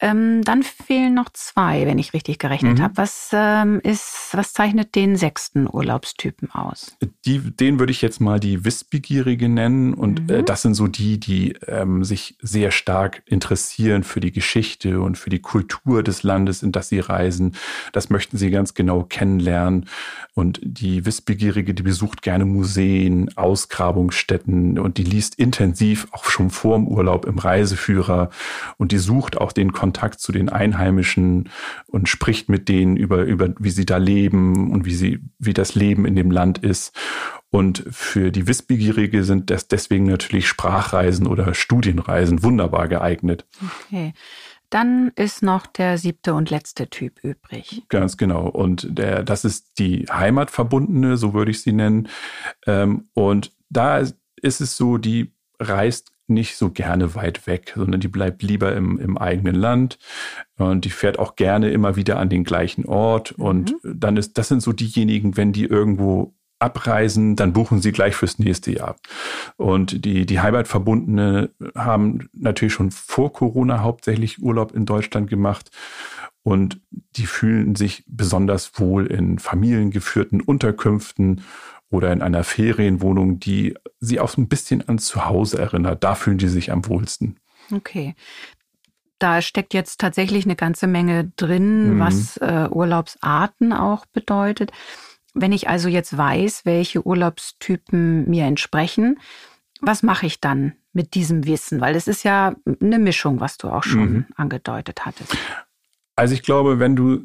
[0.00, 2.82] Ähm, dann fehlen noch zwei, wenn ich richtig gerechnet mhm.
[2.82, 2.96] habe.
[2.96, 6.96] Was ähm, ist, was zeichnet den sechsten Urlaubstypen aus?
[7.24, 9.94] Die, den würde ich jetzt mal die Wissbegierige nennen.
[9.94, 10.38] Und äh, mhm.
[10.40, 15.18] äh, das sind so die, die ähm, sich sehr stark interessieren für die Geschichte und
[15.18, 17.56] für die Kultur des Landes, in das sie reisen.
[17.92, 19.67] Das möchten sie ganz genau kennenlernen.
[20.34, 26.76] Und die Wissbegierige, die besucht gerne Museen, Ausgrabungsstätten und die liest intensiv auch schon vor
[26.76, 28.30] dem Urlaub im Reiseführer
[28.76, 31.50] und die sucht auch den Kontakt zu den Einheimischen
[31.86, 35.74] und spricht mit denen über, über wie sie da leben und wie sie, wie das
[35.74, 36.92] Leben in dem Land ist.
[37.50, 43.46] Und für die Wissbegierige sind das deswegen natürlich Sprachreisen oder Studienreisen wunderbar geeignet.
[43.86, 44.12] Okay.
[44.70, 47.82] Dann ist noch der siebte und letzte Typ übrig.
[47.88, 48.48] Ganz genau.
[48.48, 52.08] Und der, das ist die Heimatverbundene, so würde ich sie nennen.
[52.66, 58.08] Ähm, und da ist es so, die reist nicht so gerne weit weg, sondern die
[58.08, 59.98] bleibt lieber im, im eigenen Land
[60.58, 63.32] und die fährt auch gerne immer wieder an den gleichen Ort.
[63.32, 63.98] Und mhm.
[63.98, 68.38] dann ist, das sind so diejenigen, wenn die irgendwo abreisen, dann buchen sie gleich fürs
[68.38, 68.96] nächste Jahr.
[69.56, 75.70] Und die, die Heimatverbundene haben natürlich schon vor Corona hauptsächlich Urlaub in Deutschland gemacht
[76.42, 76.80] und
[77.16, 81.42] die fühlen sich besonders wohl in familiengeführten Unterkünften
[81.90, 86.04] oder in einer Ferienwohnung, die sie auch ein bisschen an Zuhause erinnert.
[86.04, 87.36] Da fühlen die sich am wohlsten.
[87.72, 88.14] Okay.
[89.18, 92.00] Da steckt jetzt tatsächlich eine ganze Menge drin, mhm.
[92.00, 94.70] was äh, Urlaubsarten auch bedeutet.
[95.40, 99.18] Wenn ich also jetzt weiß, welche Urlaubstypen mir entsprechen,
[99.80, 101.80] was mache ich dann mit diesem Wissen?
[101.80, 104.26] Weil es ist ja eine Mischung, was du auch schon mhm.
[104.36, 105.36] angedeutet hattest.
[106.16, 107.22] Also ich glaube, wenn du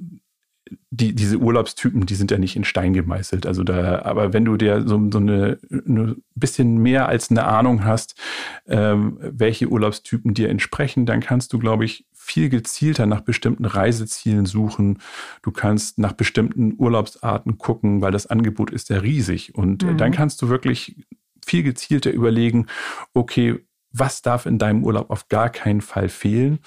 [0.89, 3.45] die, diese Urlaubstypen, die sind ja nicht in Stein gemeißelt.
[3.45, 7.83] Also da, aber wenn du dir so, so eine, eine bisschen mehr als eine Ahnung
[7.83, 8.15] hast,
[8.67, 14.45] ähm, welche Urlaubstypen dir entsprechen, dann kannst du, glaube ich, viel gezielter nach bestimmten Reisezielen
[14.45, 14.99] suchen.
[15.41, 19.55] Du kannst nach bestimmten Urlaubsarten gucken, weil das Angebot ist ja riesig.
[19.55, 19.97] Und mhm.
[19.97, 20.95] dann kannst du wirklich
[21.45, 22.67] viel gezielter überlegen,
[23.13, 23.59] okay,
[23.91, 26.59] was darf in deinem Urlaub auf gar keinen Fall fehlen?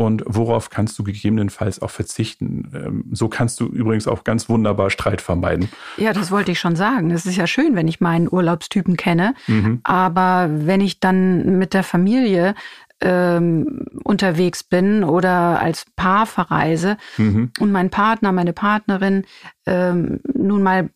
[0.00, 2.70] und worauf kannst du gegebenenfalls auch verzichten.
[2.74, 5.68] Ähm, so kannst du übrigens auch ganz wunderbar Streit vermeiden.
[5.98, 7.10] Ja, das wollte ich schon sagen.
[7.10, 9.80] Es ist ja schön, wenn ich meinen Urlaubstypen kenne, mhm.
[9.82, 12.54] aber wenn ich dann mit der Familie
[13.00, 17.50] ähm, unterwegs bin oder als Paar verreise mhm.
[17.58, 19.24] und mein Partner, meine Partnerin
[19.66, 20.90] ähm, nun mal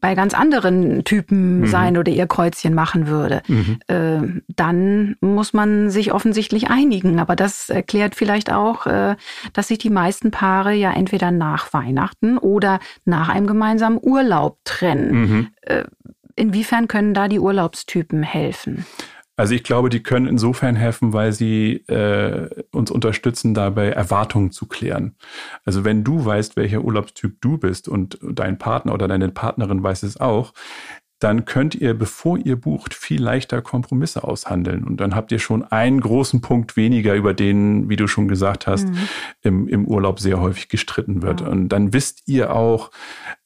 [0.00, 1.66] bei ganz anderen Typen mhm.
[1.66, 3.78] sein oder ihr Kreuzchen machen würde, mhm.
[3.88, 7.18] äh, dann muss man sich offensichtlich einigen.
[7.18, 9.16] Aber das erklärt vielleicht auch, äh,
[9.52, 15.12] dass sich die meisten Paare ja entweder nach Weihnachten oder nach einem gemeinsamen Urlaub trennen.
[15.12, 15.48] Mhm.
[15.62, 15.84] Äh,
[16.36, 18.86] inwiefern können da die Urlaubstypen helfen?
[19.36, 24.66] Also ich glaube, die können insofern helfen, weil sie äh, uns unterstützen, dabei Erwartungen zu
[24.66, 25.16] klären.
[25.64, 30.02] Also wenn du weißt, welcher Urlaubstyp du bist und dein Partner oder deine Partnerin weiß
[30.02, 30.52] es auch,
[31.22, 34.82] dann könnt ihr, bevor ihr bucht, viel leichter Kompromisse aushandeln.
[34.82, 38.66] Und dann habt ihr schon einen großen Punkt weniger, über den, wie du schon gesagt
[38.66, 39.08] hast, mhm.
[39.42, 41.40] im, im Urlaub sehr häufig gestritten wird.
[41.40, 41.46] Ja.
[41.46, 42.90] Und dann wisst ihr auch,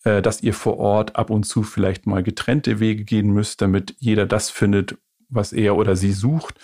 [0.05, 3.95] äh, dass ihr vor Ort ab und zu vielleicht mal getrennte Wege gehen müsst, damit
[3.99, 4.97] jeder das findet,
[5.29, 6.59] was er oder sie sucht.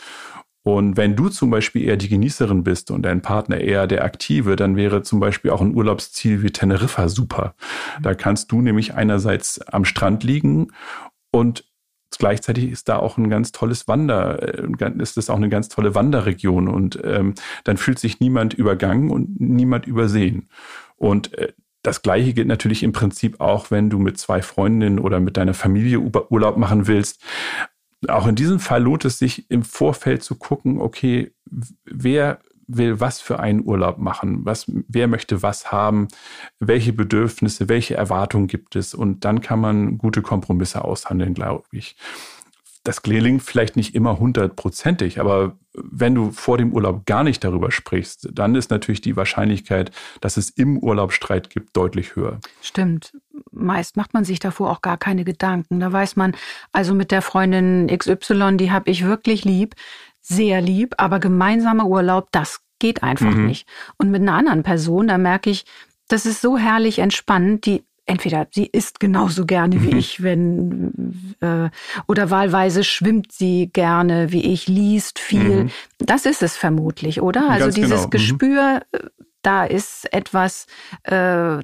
[0.65, 4.55] Und wenn du zum Beispiel eher die Genießerin bist und dein Partner eher der Aktive,
[4.55, 7.55] dann wäre zum Beispiel auch ein Urlaubsziel wie Teneriffa super.
[8.01, 10.69] Da kannst du nämlich einerseits am Strand liegen
[11.33, 11.65] und
[12.19, 15.95] gleichzeitig ist da auch ein ganz tolles Wander, äh, ist das auch eine ganz tolle
[15.95, 20.49] Wanderregion und ähm, dann fühlt sich niemand übergangen und niemand übersehen.
[20.97, 25.19] Und äh, das Gleiche gilt natürlich im Prinzip auch, wenn du mit zwei Freundinnen oder
[25.19, 27.21] mit deiner Familie Urlaub machen willst
[28.09, 31.33] auch in diesem Fall lohnt es sich im Vorfeld zu gucken, okay,
[31.85, 36.09] wer will was für einen Urlaub machen, was, wer möchte was haben,
[36.59, 38.95] welche Bedürfnisse, welche Erwartungen gibt es?
[38.95, 41.97] Und dann kann man gute Kompromisse aushandeln, glaube ich
[42.85, 47.71] das gelingt vielleicht nicht immer hundertprozentig, aber wenn du vor dem Urlaub gar nicht darüber
[47.71, 49.91] sprichst, dann ist natürlich die Wahrscheinlichkeit,
[50.21, 52.41] dass es im Urlaub Streit gibt, deutlich höher.
[52.61, 53.17] Stimmt.
[53.51, 55.81] Meist macht man sich davor auch gar keine Gedanken.
[55.81, 56.35] Da weiß man,
[56.73, 59.75] also mit der Freundin XY, die habe ich wirklich lieb,
[60.21, 63.47] sehr lieb, aber gemeinsamer Urlaub, das geht einfach mhm.
[63.47, 63.69] nicht.
[63.97, 65.65] Und mit einer anderen Person, da merke ich,
[66.09, 69.99] das ist so herrlich entspannend, die entweder sie isst genauso gerne wie mhm.
[69.99, 71.71] ich, wenn äh,
[72.07, 75.65] oder wahlweise schwimmt sie gerne wie ich, liest viel.
[75.65, 75.71] Mhm.
[75.99, 77.49] Das ist es vermutlich, oder?
[77.49, 78.07] Also Ganz dieses genau.
[78.07, 78.11] Mhm.
[78.11, 78.99] Gespür, äh,
[79.43, 80.67] da ist etwas,
[81.03, 81.11] äh,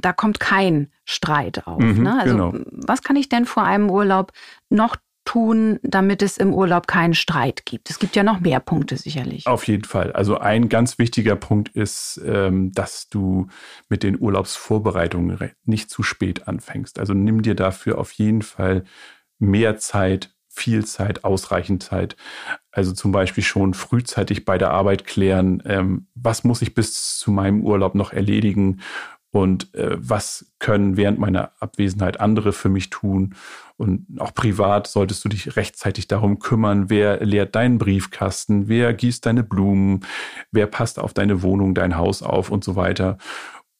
[0.01, 1.81] da kommt kein Streit auf.
[1.81, 2.21] Mhm, ne?
[2.21, 2.65] Also genau.
[2.71, 4.33] was kann ich denn vor einem Urlaub
[4.69, 4.97] noch
[5.29, 7.91] tun, damit es im Urlaub keinen Streit gibt?
[7.91, 9.47] Es gibt ja noch mehr Punkte sicherlich.
[9.47, 10.11] Auf jeden Fall.
[10.13, 13.49] Also ein ganz wichtiger Punkt ist, ähm, dass du
[13.91, 16.99] mit den Urlaubsvorbereitungen nicht zu spät anfängst.
[16.99, 18.85] Also nimm dir dafür auf jeden Fall
[19.39, 22.17] mehr Zeit, viel Zeit, ausreichend Zeit.
[22.71, 27.31] Also zum Beispiel schon frühzeitig bei der Arbeit klären, ähm, was muss ich bis zu
[27.31, 28.81] meinem Urlaub noch erledigen
[29.31, 33.35] und äh, was können während meiner Abwesenheit andere für mich tun.
[33.77, 39.25] Und auch privat solltest du dich rechtzeitig darum kümmern, wer leert deinen Briefkasten, wer gießt
[39.25, 40.01] deine Blumen,
[40.51, 43.19] wer passt auf deine Wohnung, dein Haus auf und so weiter.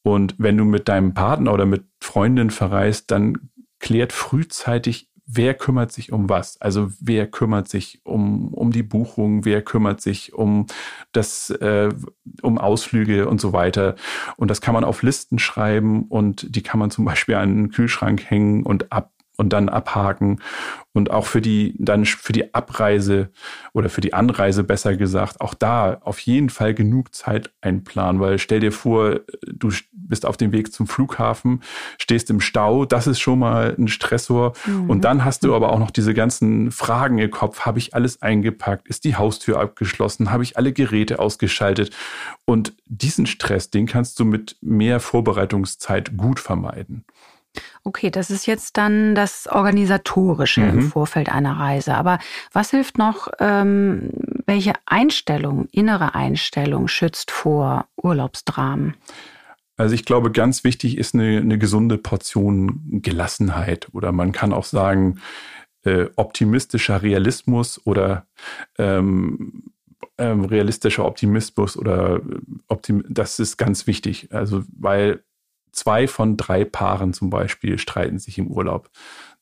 [0.03, 5.91] Und wenn du mit deinem Partner oder mit Freundin verreist, dann klärt frühzeitig wer kümmert
[5.91, 6.59] sich um was?
[6.59, 10.65] Also wer kümmert sich um, um die Buchung, wer kümmert sich um
[11.11, 11.89] das, äh,
[12.41, 13.95] um Ausflüge und so weiter.
[14.37, 17.69] Und das kann man auf Listen schreiben und die kann man zum Beispiel an den
[17.69, 20.41] Kühlschrank hängen und ab und dann abhaken.
[20.91, 23.29] Und auch für die dann für die Abreise
[23.73, 28.37] oder für die Anreise besser gesagt, auch da auf jeden Fall genug Zeit einplanen, weil
[28.37, 31.61] stell dir vor, du bist auf dem Weg zum Flughafen,
[31.99, 34.53] stehst im Stau, das ist schon mal ein Stressor.
[34.65, 34.89] Mhm.
[34.89, 38.21] und dann hast du aber auch noch diese ganzen Fragen im Kopf, habe ich alles
[38.21, 41.95] eingepackt, ist die Haustür abgeschlossen, habe ich alle Geräte ausgeschaltet?
[42.45, 47.05] Und diesen Stress, den kannst du mit mehr Vorbereitungszeit gut vermeiden.
[47.83, 50.69] Okay, das ist jetzt dann das Organisatorische mhm.
[50.69, 51.95] im Vorfeld einer Reise.
[51.95, 52.19] Aber
[52.51, 54.11] was hilft noch, ähm,
[54.45, 58.95] welche Einstellung, innere Einstellung schützt vor Urlaubsdramen?
[59.77, 64.65] Also ich glaube, ganz wichtig ist eine, eine gesunde Portion Gelassenheit oder man kann auch
[64.65, 65.21] sagen,
[65.83, 68.27] äh, optimistischer Realismus oder
[68.77, 69.63] ähm,
[70.17, 72.19] ähm, realistischer Optimismus oder äh,
[72.67, 74.27] Optim das ist ganz wichtig.
[74.31, 75.23] Also weil
[75.71, 78.89] zwei von drei Paaren zum Beispiel streiten sich im Urlaub.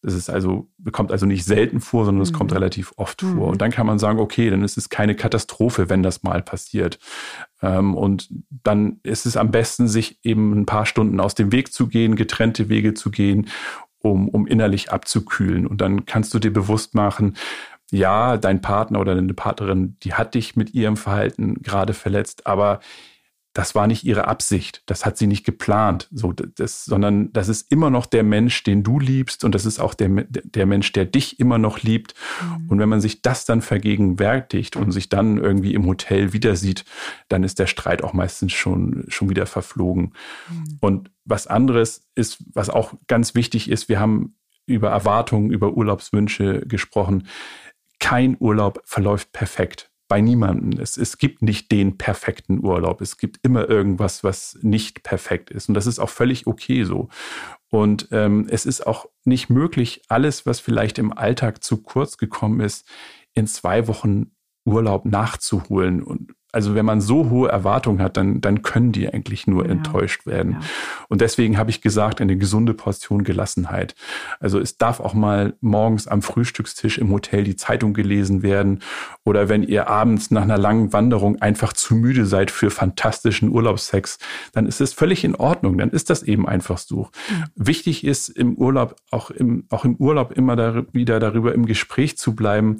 [0.01, 2.35] Das ist also, kommt also nicht selten vor, sondern es mhm.
[2.35, 3.35] kommt relativ oft mhm.
[3.35, 3.47] vor.
[3.47, 6.99] Und dann kann man sagen, okay, dann ist es keine Katastrophe, wenn das mal passiert.
[7.61, 11.73] Ähm, und dann ist es am besten, sich eben ein paar Stunden aus dem Weg
[11.73, 13.49] zu gehen, getrennte Wege zu gehen,
[13.99, 15.65] um, um innerlich abzukühlen.
[15.65, 17.35] Und dann kannst du dir bewusst machen,
[17.91, 22.81] ja, dein Partner oder deine Partnerin, die hat dich mit ihrem Verhalten gerade verletzt, aber
[23.57, 27.71] das war nicht ihre Absicht, das hat sie nicht geplant, so das, sondern das ist
[27.71, 31.05] immer noch der Mensch, den du liebst und das ist auch der, der Mensch, der
[31.05, 32.13] dich immer noch liebt.
[32.39, 32.69] Mhm.
[32.69, 36.85] Und wenn man sich das dann vergegenwärtigt und sich dann irgendwie im Hotel wieder sieht,
[37.29, 40.13] dann ist der Streit auch meistens schon, schon wieder verflogen.
[40.51, 40.77] Mhm.
[40.79, 44.35] Und was anderes ist, was auch ganz wichtig ist, wir haben
[44.67, 47.25] über Erwartungen, über Urlaubswünsche gesprochen.
[47.97, 50.79] Kein Urlaub verläuft perfekt bei niemandem.
[50.79, 53.01] Es, es gibt nicht den perfekten Urlaub.
[53.01, 55.69] Es gibt immer irgendwas, was nicht perfekt ist.
[55.69, 57.09] Und das ist auch völlig okay so.
[57.69, 62.61] Und ähm, es ist auch nicht möglich, alles, was vielleicht im Alltag zu kurz gekommen
[62.61, 62.87] ist,
[63.33, 64.31] in zwei Wochen
[64.65, 66.01] Urlaub nachzuholen.
[66.01, 69.73] Und also wenn man so hohe Erwartungen hat, dann, dann können die eigentlich nur ja.
[69.73, 70.53] enttäuscht werden.
[70.53, 70.59] Ja.
[71.07, 73.93] Und deswegen habe ich gesagt, eine gesunde Portion Gelassenheit.
[74.39, 78.79] Also es darf auch mal morgens am Frühstückstisch im Hotel die Zeitung gelesen werden
[79.23, 84.17] oder wenn ihr abends nach einer langen Wanderung einfach zu müde seid für fantastischen Urlaubssex,
[84.51, 85.77] dann ist es völlig in Ordnung.
[85.77, 87.11] Dann ist das eben einfach so.
[87.29, 87.43] Mhm.
[87.55, 92.17] Wichtig ist im Urlaub, auch im, auch im Urlaub immer da, wieder darüber im Gespräch
[92.17, 92.79] zu bleiben,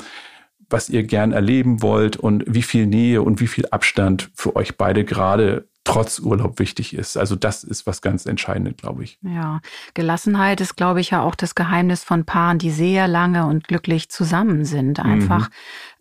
[0.70, 4.78] was ihr gern erleben wollt und wie viel Nähe und wie viel Abstand für euch
[4.78, 7.18] beide gerade trotz Urlaub wichtig ist.
[7.18, 9.18] Also das ist was ganz Entscheidendes, glaube ich.
[9.22, 9.62] Ja,
[9.94, 14.10] Gelassenheit ist, glaube ich, ja auch das Geheimnis von Paaren, die sehr lange und glücklich
[14.10, 15.00] zusammen sind.
[15.00, 15.54] Einfach mhm.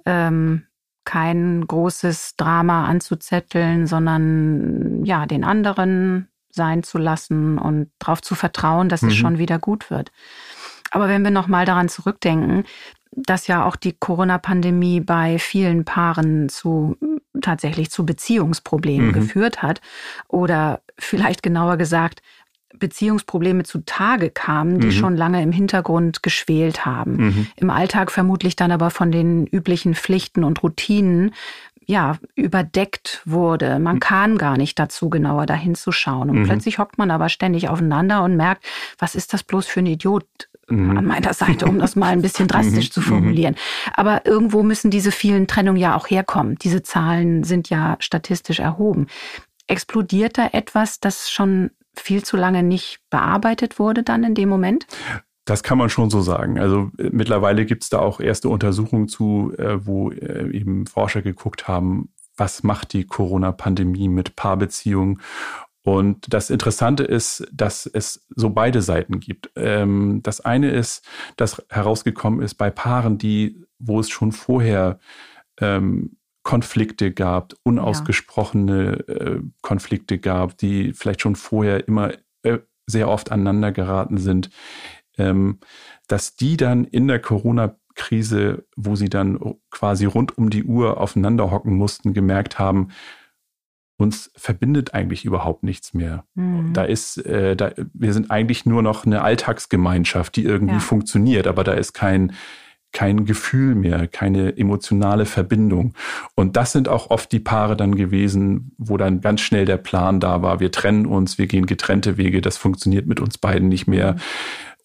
[0.07, 0.63] ähm,
[1.05, 8.89] kein großes Drama anzuzetteln, sondern ja, den anderen sein zu lassen und darauf zu vertrauen,
[8.89, 9.09] dass mhm.
[9.09, 10.11] es schon wieder gut wird.
[10.91, 12.65] Aber wenn wir nochmal daran zurückdenken,
[13.17, 16.97] dass ja auch die Corona-Pandemie bei vielen Paaren zu
[17.41, 19.13] tatsächlich zu Beziehungsproblemen mhm.
[19.13, 19.81] geführt hat
[20.29, 22.23] oder vielleicht genauer gesagt
[22.79, 24.93] Beziehungsprobleme zutage kamen, die mhm.
[24.93, 27.17] schon lange im Hintergrund geschwelt haben.
[27.17, 27.47] Mhm.
[27.57, 31.33] Im Alltag vermutlich dann aber von den üblichen Pflichten und Routinen
[31.87, 33.79] ja, überdeckt wurde.
[33.79, 34.01] Man mhm.
[34.01, 36.31] kam gar nicht dazu, genauer dahin zu schauen.
[36.31, 36.45] Und mhm.
[36.45, 38.65] plötzlich hockt man aber ständig aufeinander und merkt,
[38.99, 40.27] was ist das bloß für ein Idiot
[40.69, 40.97] mhm.
[40.97, 42.93] an meiner Seite, um das mal ein bisschen drastisch mhm.
[42.93, 43.55] zu formulieren.
[43.55, 43.93] Mhm.
[43.95, 46.57] Aber irgendwo müssen diese vielen Trennungen ja auch herkommen.
[46.57, 49.07] Diese Zahlen sind ja statistisch erhoben.
[49.67, 54.87] Explodiert da etwas, das schon viel zu lange nicht bearbeitet wurde dann in dem Moment?
[55.45, 56.59] Das kann man schon so sagen.
[56.59, 61.23] Also äh, mittlerweile gibt es da auch erste Untersuchungen zu, äh, wo äh, eben Forscher
[61.23, 65.21] geguckt haben, was macht die Corona-Pandemie mit Paarbeziehungen
[65.87, 69.53] und das Interessante ist, dass es so beide Seiten gibt.
[69.55, 74.99] Ähm, das eine ist, dass herausgekommen ist bei Paaren, die, wo es schon vorher
[75.61, 83.31] ähm, Konflikte gab, unausgesprochene äh, Konflikte gab, die vielleicht schon vorher immer äh, sehr oft
[83.31, 84.51] aneinander geraten sind,
[85.19, 85.61] ähm,
[86.09, 91.53] dass die dann in der Corona-Krise, wo sie dann quasi rund um die Uhr aufeinander
[91.53, 92.89] hocken mussten, gemerkt haben,
[93.97, 96.25] uns verbindet eigentlich überhaupt nichts mehr.
[96.35, 96.73] Mhm.
[96.73, 100.81] Da ist, äh, da, wir sind eigentlich nur noch eine Alltagsgemeinschaft, die irgendwie ja.
[100.81, 102.33] funktioniert, aber da ist kein,
[102.93, 105.95] kein Gefühl mehr, keine emotionale Verbindung.
[106.35, 110.21] Und das sind auch oft die Paare dann gewesen, wo dann ganz schnell der Plan
[110.21, 113.87] da war, wir trennen uns, wir gehen getrennte Wege, das funktioniert mit uns beiden nicht
[113.87, 114.15] mehr.
[114.15, 114.19] Mhm.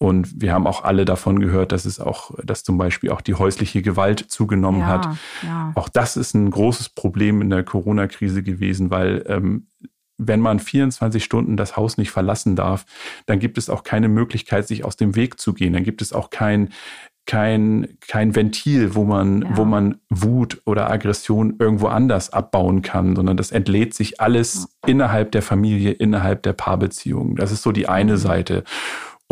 [0.02, 3.34] Und wir haben auch alle davon gehört, dass es auch, dass zum Beispiel auch die
[3.34, 5.08] häusliche Gewalt zugenommen ja, hat.
[5.44, 5.70] Ja.
[5.76, 9.68] Auch das ist ein großes Problem in der Corona-Krise gewesen, weil ähm,
[10.18, 12.84] wenn man 24 Stunden das Haus nicht verlassen darf,
[13.26, 15.72] dann gibt es auch keine Möglichkeit, sich aus dem Weg zu gehen.
[15.72, 16.70] Dann gibt es auch kein,
[17.24, 19.56] kein, kein Ventil, wo man, ja.
[19.56, 25.30] wo man Wut oder Aggression irgendwo anders abbauen kann, sondern das entlädt sich alles innerhalb
[25.30, 27.36] der Familie, innerhalb der Paarbeziehung.
[27.36, 28.18] Das ist so die eine mhm.
[28.18, 28.64] Seite.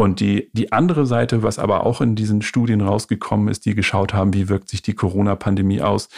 [0.01, 4.15] Und die, die andere Seite, was aber auch in diesen Studien rausgekommen ist, die geschaut
[4.15, 6.09] haben, wie wirkt sich die Corona-Pandemie aus.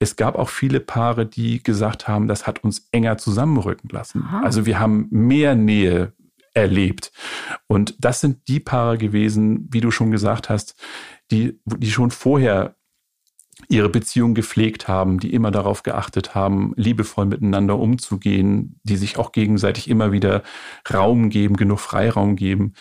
[0.00, 4.24] Es gab auch viele Paare, die gesagt haben, das hat uns enger zusammenrücken lassen.
[4.26, 4.40] Aha.
[4.42, 6.14] Also wir haben mehr Nähe
[6.52, 7.12] erlebt.
[7.68, 10.74] Und das sind die Paare gewesen, wie du schon gesagt hast,
[11.30, 12.74] die, die schon vorher
[13.68, 19.32] ihre Beziehung gepflegt haben, die immer darauf geachtet haben, liebevoll miteinander umzugehen, die sich auch
[19.32, 20.42] gegenseitig immer wieder
[20.92, 22.74] Raum geben, genug Freiraum geben.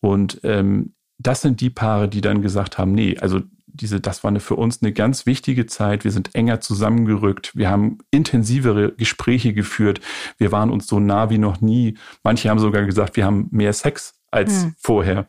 [0.00, 4.30] Und ähm, das sind die Paare, die dann gesagt haben, nee, also diese, das war
[4.30, 6.04] eine, für uns eine ganz wichtige Zeit.
[6.04, 7.54] Wir sind enger zusammengerückt.
[7.54, 10.00] Wir haben intensivere Gespräche geführt.
[10.38, 11.96] Wir waren uns so nah wie noch nie.
[12.22, 14.74] Manche haben sogar gesagt, wir haben mehr Sex als hm.
[14.78, 15.26] vorher.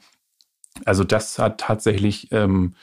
[0.85, 2.75] Also das hat tatsächlich, ähm,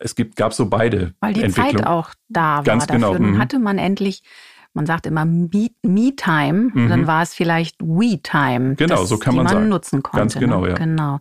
[0.00, 1.14] es gibt, gab so beide.
[1.20, 2.96] Weil die Zeit auch da Ganz war.
[2.96, 3.12] Genau.
[3.12, 3.38] Dann mhm.
[3.38, 4.22] hatte man endlich
[4.74, 6.88] man sagt immer Me-Time, mhm.
[6.88, 8.76] dann war es vielleicht We-Time.
[8.76, 9.68] Genau, so kann man, man sagen.
[9.68, 10.18] nutzen konnte.
[10.18, 10.68] Ganz genau, ne?
[10.68, 10.74] ja.
[10.76, 11.18] Genau.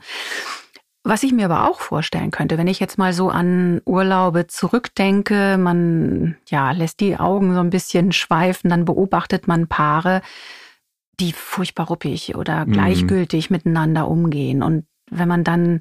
[1.03, 5.57] Was ich mir aber auch vorstellen könnte, wenn ich jetzt mal so an Urlaube zurückdenke,
[5.57, 10.21] man ja lässt die Augen so ein bisschen schweifen, dann beobachtet man Paare,
[11.19, 12.73] die furchtbar ruppig oder mhm.
[12.73, 13.55] gleichgültig mhm.
[13.55, 14.61] miteinander umgehen.
[14.61, 15.79] Und wenn man dann,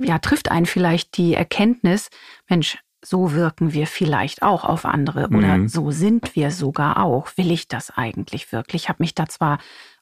[0.00, 2.10] ja, trifft einen vielleicht die Erkenntnis,
[2.48, 5.68] Mensch, so wirken wir vielleicht auch auf andere oder mhm.
[5.68, 7.28] so sind wir sogar auch.
[7.36, 8.82] Will ich das eigentlich wirklich?
[8.82, 9.58] Ich habe mich da zwar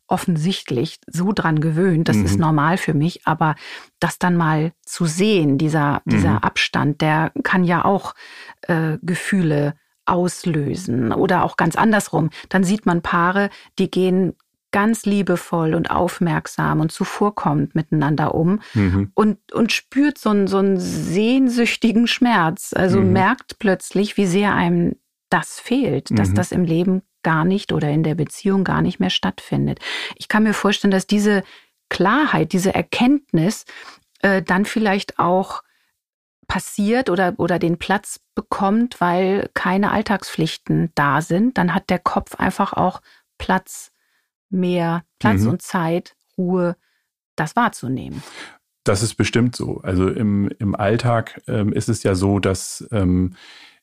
[0.08, 2.24] offensichtlich so dran gewöhnt, das mhm.
[2.24, 3.54] ist normal für mich, aber
[4.00, 6.38] das dann mal zu sehen, dieser, dieser mhm.
[6.38, 8.14] Abstand, der kann ja auch
[8.62, 9.74] äh, Gefühle
[10.06, 12.30] auslösen oder auch ganz andersrum.
[12.48, 14.34] Dann sieht man Paare, die gehen
[14.70, 19.10] ganz liebevoll und aufmerksam und zuvorkommend miteinander um mhm.
[19.14, 22.72] und, und spürt so einen, so einen sehnsüchtigen Schmerz.
[22.76, 23.12] Also mhm.
[23.12, 24.96] merkt plötzlich, wie sehr einem
[25.30, 26.34] das fehlt, dass mhm.
[26.34, 29.80] das im Leben gar nicht oder in der Beziehung gar nicht mehr stattfindet.
[30.16, 31.42] Ich kann mir vorstellen, dass diese
[31.88, 33.64] Klarheit, diese Erkenntnis
[34.20, 35.62] äh, dann vielleicht auch
[36.46, 41.58] passiert oder, oder den Platz bekommt, weil keine Alltagspflichten da sind.
[41.58, 43.00] Dann hat der Kopf einfach auch
[43.36, 43.92] Platz,
[44.50, 45.50] mehr Platz mhm.
[45.50, 46.76] und Zeit, Ruhe,
[47.36, 48.22] das wahrzunehmen.
[48.84, 49.80] Das ist bestimmt so.
[49.82, 53.34] Also im, im Alltag ähm, ist es ja so, dass ähm,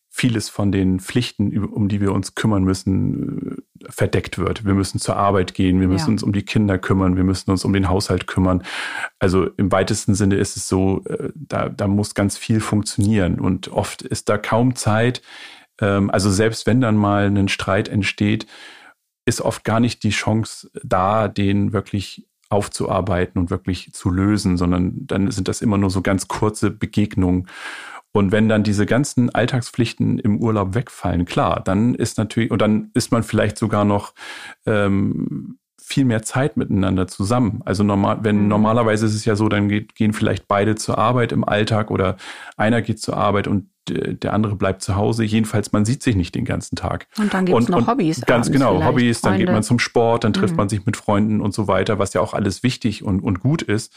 [0.09, 4.63] vieles von den Pflichten, um die wir uns kümmern müssen, äh, verdeckt wird.
[4.63, 6.11] Wir müssen zur Arbeit gehen, wir müssen ja.
[6.13, 8.63] uns um die Kinder kümmern, wir müssen uns um den Haushalt kümmern.
[9.19, 13.67] Also im weitesten Sinne ist es so, äh, da, da muss ganz viel funktionieren und
[13.67, 15.21] oft ist da kaum Zeit.
[15.81, 18.47] Ähm, also selbst wenn dann mal ein Streit entsteht,
[19.25, 24.93] ist oft gar nicht die Chance da, den wirklich aufzuarbeiten und wirklich zu lösen, sondern
[25.07, 27.47] dann sind das immer nur so ganz kurze Begegnungen.
[28.11, 32.91] Und wenn dann diese ganzen Alltagspflichten im Urlaub wegfallen, klar, dann ist natürlich, und dann
[32.93, 34.13] ist man vielleicht sogar noch
[34.65, 37.61] ähm, viel mehr Zeit miteinander zusammen.
[37.65, 38.47] Also normal, wenn mhm.
[38.47, 42.15] normalerweise ist es ja so, dann geht, gehen vielleicht beide zur Arbeit im Alltag oder
[42.57, 45.23] einer geht zur Arbeit und der andere bleibt zu Hause.
[45.23, 47.07] Jedenfalls, man sieht sich nicht den ganzen Tag.
[47.17, 48.21] Und dann gibt es noch Hobbys.
[48.21, 49.37] Ganz genau, Hobbys, Freunde.
[49.37, 50.57] dann geht man zum Sport, dann trifft mhm.
[50.57, 53.61] man sich mit Freunden und so weiter, was ja auch alles wichtig und, und gut
[53.61, 53.93] ist.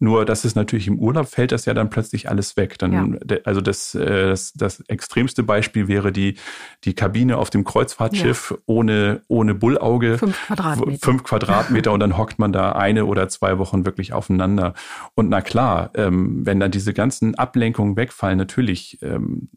[0.00, 2.78] Nur das ist natürlich im Urlaub, fällt das ja dann plötzlich alles weg.
[2.78, 3.36] Dann, ja.
[3.44, 6.36] Also das, äh, das, das extremste Beispiel wäre die,
[6.84, 8.56] die Kabine auf dem Kreuzfahrtschiff ja.
[8.66, 10.18] ohne, ohne Bullauge.
[10.18, 10.98] Fünf Quadratmeter.
[11.04, 14.74] Fünf Quadratmeter und dann hockt man da eine oder zwei Wochen wirklich aufeinander.
[15.14, 18.98] Und na klar, ähm, wenn dann diese ganzen Ablenkungen wegfallen, natürlich
[19.28, 19.48] ähm,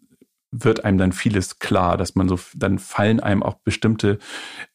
[0.51, 4.19] wird einem dann vieles klar, dass man so, dann fallen einem auch bestimmte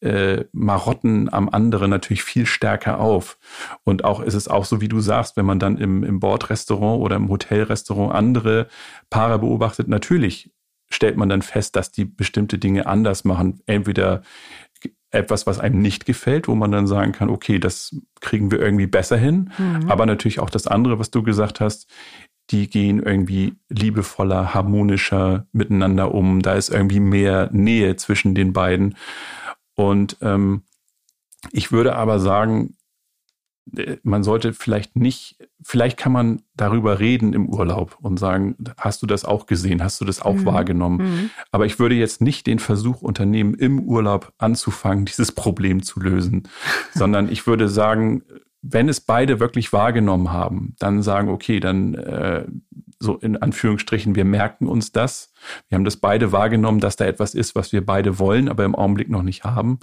[0.01, 3.37] äh, Marotten am anderen natürlich viel stärker auf.
[3.83, 7.01] Und auch ist es auch so, wie du sagst, wenn man dann im, im Bordrestaurant
[7.01, 8.67] oder im Hotelrestaurant andere
[9.11, 10.51] Paare beobachtet, natürlich
[10.89, 13.61] stellt man dann fest, dass die bestimmte Dinge anders machen.
[13.67, 14.23] Entweder
[15.11, 18.87] etwas, was einem nicht gefällt, wo man dann sagen kann, okay, das kriegen wir irgendwie
[18.87, 19.51] besser hin.
[19.57, 19.89] Mhm.
[19.89, 21.87] Aber natürlich auch das andere, was du gesagt hast,
[22.49, 26.41] die gehen irgendwie liebevoller, harmonischer miteinander um.
[26.41, 28.95] Da ist irgendwie mehr Nähe zwischen den beiden.
[29.75, 30.63] Und ähm,
[31.51, 32.77] ich würde aber sagen,
[33.75, 39.01] äh, man sollte vielleicht nicht, vielleicht kann man darüber reden im Urlaub und sagen, hast
[39.01, 40.45] du das auch gesehen, hast du das auch mhm.
[40.45, 40.97] wahrgenommen?
[40.97, 41.29] Mhm.
[41.51, 46.47] Aber ich würde jetzt nicht den Versuch unternehmen, im Urlaub anzufangen, dieses Problem zu lösen,
[46.93, 48.23] sondern ich würde sagen,
[48.61, 52.45] wenn es beide wirklich wahrgenommen haben, dann sagen, okay, dann äh,
[52.99, 55.31] so in Anführungsstrichen, wir merken uns das.
[55.69, 58.75] Wir haben das beide wahrgenommen, dass da etwas ist, was wir beide wollen, aber im
[58.75, 59.79] Augenblick noch nicht haben.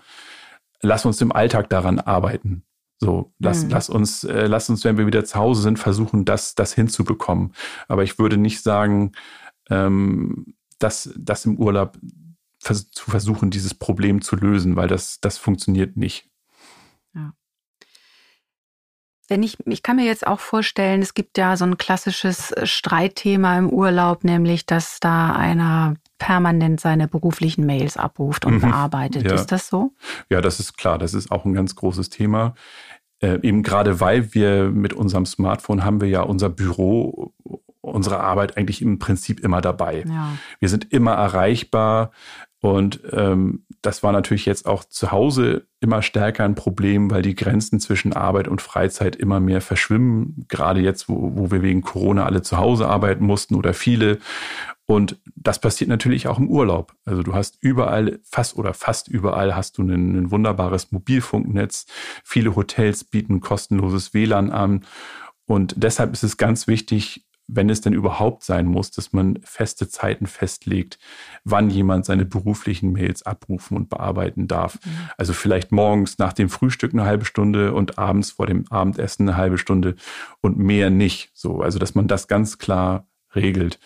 [0.81, 2.65] lass uns im Alltag daran arbeiten.
[2.99, 3.71] So, lass, mhm.
[3.71, 7.53] lass uns, äh, lass uns, wenn wir wieder zu Hause sind, versuchen, das, das hinzubekommen.
[7.89, 9.13] Aber ich würde nicht sagen,
[9.71, 11.99] ähm, dass das im Urlaub
[12.59, 16.31] vers zu versuchen, dieses Problem zu lösen, weil das, das funktioniert nicht.
[19.29, 22.67] Wenn ich, ich kann mir jetzt auch vorstellen, es gibt ja so ein klassisches äh,
[22.67, 28.61] Streitthema im Urlaub, nämlich, dass da einer permanent seine beruflichen Mails abruft und mhm.
[28.61, 29.25] bearbeitet.
[29.25, 29.35] Ja.
[29.35, 29.93] Ist das so?
[30.31, 30.99] Ja, das ist klar.
[30.99, 32.55] Das ist auch ein ganz großes Thema.
[33.21, 37.33] Äh, eben gerade weil wir mit unserem Smartphone haben wir ja unser Büro,
[37.81, 40.05] unsere Arbeit eigentlich im Prinzip immer dabei.
[40.07, 40.33] Ja.
[40.61, 42.11] Wir sind immer erreichbar.
[42.61, 47.35] Und ähm, das war natürlich jetzt auch zu Hause immer stärker ein Problem, weil die
[47.35, 50.47] Grenzen zwischen Arbeit und Freizeit immer mehr verschwimmen.
[50.49, 54.19] Gerade jetzt, wo, wo wir wegen Corona alle zu Hause arbeiten mussten oder viele.
[54.87, 56.95] Und das passiert natürlich auch im Urlaub.
[57.05, 61.85] Also du hast überall, fast oder fast überall hast du ein, ein wunderbares Mobilfunknetz.
[62.25, 64.85] Viele Hotels bieten kostenloses WLAN an.
[65.45, 69.89] Und deshalb ist es ganz wichtig, wenn es denn überhaupt sein muss, dass man feste
[69.89, 70.99] Zeiten festlegt,
[71.45, 74.79] wann jemand seine beruflichen Mails abrufen und bearbeiten darf.
[74.85, 75.11] Mhm.
[75.19, 79.37] Also vielleicht morgens nach dem Frühstück eine halbe Stunde und abends vor dem Abendessen eine
[79.37, 79.97] halbe Stunde
[80.41, 81.31] und mehr nicht.
[81.35, 83.07] So, also dass man das ganz klar
[83.37, 83.79] regelt.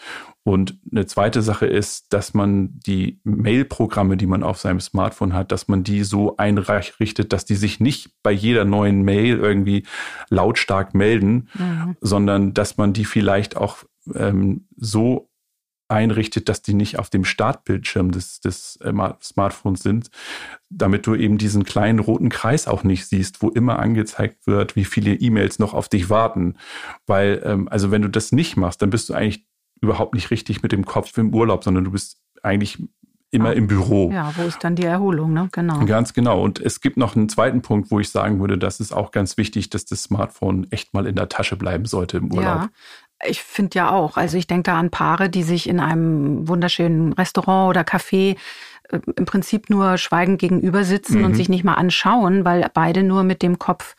[0.42, 5.52] Und eine zweite Sache ist, dass man die Mail-Programme, die man auf seinem Smartphone hat,
[5.52, 9.84] dass man die so einrichtet, dass die sich nicht bei jeder neuen Mail irgendwie
[10.30, 11.96] lautstark melden, mhm.
[12.00, 13.84] sondern dass man die vielleicht auch
[14.14, 15.27] ähm, so
[15.88, 20.10] einrichtet, dass die nicht auf dem Startbildschirm des, des äh, Smartphones sind,
[20.68, 24.84] damit du eben diesen kleinen roten Kreis auch nicht siehst, wo immer angezeigt wird, wie
[24.84, 26.56] viele E-Mails noch auf dich warten.
[27.06, 29.46] Weil, ähm, also wenn du das nicht machst, dann bist du eigentlich
[29.80, 32.78] überhaupt nicht richtig mit dem Kopf im Urlaub, sondern du bist eigentlich
[33.30, 34.10] immer ah, im Büro.
[34.10, 35.48] Ja, wo ist dann die Erholung, ne?
[35.52, 35.84] Genau.
[35.84, 36.42] Ganz genau.
[36.42, 39.36] Und es gibt noch einen zweiten Punkt, wo ich sagen würde, das ist auch ganz
[39.36, 42.62] wichtig, dass das Smartphone echt mal in der Tasche bleiben sollte im Urlaub.
[42.62, 42.70] Ja.
[43.26, 44.16] Ich finde ja auch.
[44.16, 48.36] Also ich denke da an Paare, die sich in einem wunderschönen Restaurant oder Café
[48.90, 51.24] äh, im Prinzip nur schweigend gegenüber sitzen mhm.
[51.24, 53.96] und sich nicht mal anschauen, weil beide nur mit dem Kopf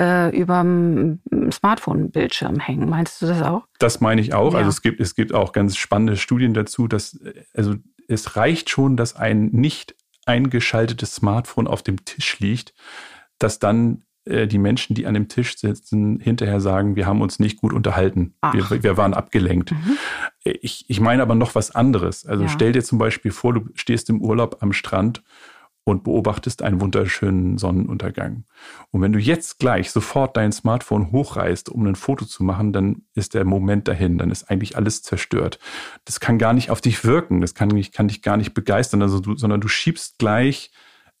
[0.00, 1.20] äh, überm
[1.52, 2.88] Smartphone-Bildschirm hängen.
[2.88, 3.66] Meinst du das auch?
[3.78, 4.52] Das meine ich auch.
[4.52, 4.58] Ja.
[4.58, 7.18] Also es gibt, es gibt auch ganz spannende Studien dazu, dass
[7.54, 7.74] also
[8.08, 9.94] es reicht schon, dass ein nicht
[10.26, 12.74] eingeschaltetes Smartphone auf dem Tisch liegt,
[13.38, 17.38] dass dann äh, die Menschen, die an dem Tisch sitzen, hinterher sagen, wir haben uns
[17.38, 18.34] nicht gut unterhalten.
[18.52, 19.72] Wir, wir, waren abgelenkt.
[19.72, 19.98] Mhm.
[20.44, 22.26] Ich, ich meine aber noch was anderes.
[22.26, 22.48] Also ja.
[22.48, 25.22] stell dir zum Beispiel vor, du stehst im Urlaub am Strand
[25.84, 28.44] und beobachtest einen wunderschönen Sonnenuntergang.
[28.90, 33.02] Und wenn du jetzt gleich sofort dein Smartphone hochreißt, um ein Foto zu machen, dann
[33.14, 35.60] ist der Moment dahin, dann ist eigentlich alles zerstört.
[36.04, 39.20] Das kann gar nicht auf dich wirken, das kann, kann dich gar nicht begeistern, also
[39.20, 40.72] du, sondern du schiebst gleich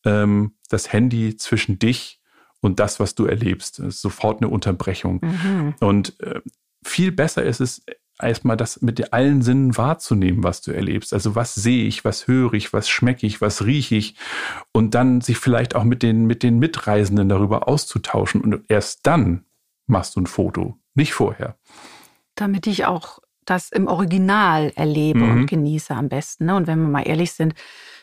[0.04, 2.20] ähm, das Handy zwischen dich
[2.60, 3.78] und das, was du erlebst.
[3.78, 5.20] Das ist sofort eine Unterbrechung.
[5.22, 5.74] Mhm.
[5.80, 6.40] Und äh,
[6.84, 7.82] viel besser ist es,
[8.20, 11.12] erstmal das mit allen Sinnen wahrzunehmen, was du erlebst.
[11.12, 14.16] Also was sehe ich, was höre ich, was schmecke ich, was rieche ich
[14.72, 19.44] und dann sich vielleicht auch mit den, mit den Mitreisenden darüber auszutauschen und erst dann
[19.86, 21.56] machst du ein Foto, nicht vorher.
[22.34, 25.30] Damit ich auch das im Original erlebe mhm.
[25.30, 26.46] und genieße am besten.
[26.46, 26.56] Ne?
[26.56, 27.54] Und wenn wir mal ehrlich sind,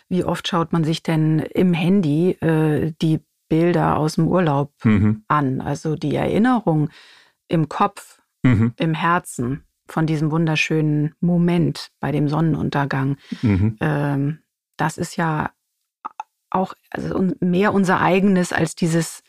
[0.10, 5.23] wie oft schaut man sich denn im Handy äh, die Bilder aus dem Urlaub mhm.
[5.27, 5.61] an?
[5.61, 6.89] Also die Erinnerung
[7.47, 8.73] im Kopf, mhm.
[8.77, 13.17] im Herzen von diesem wunderschönen Moment bei dem Sonnenuntergang.
[13.41, 13.77] Mhm.
[13.79, 14.39] Ähm,
[14.77, 15.51] das ist ja
[16.49, 19.23] auch also mehr unser eigenes als dieses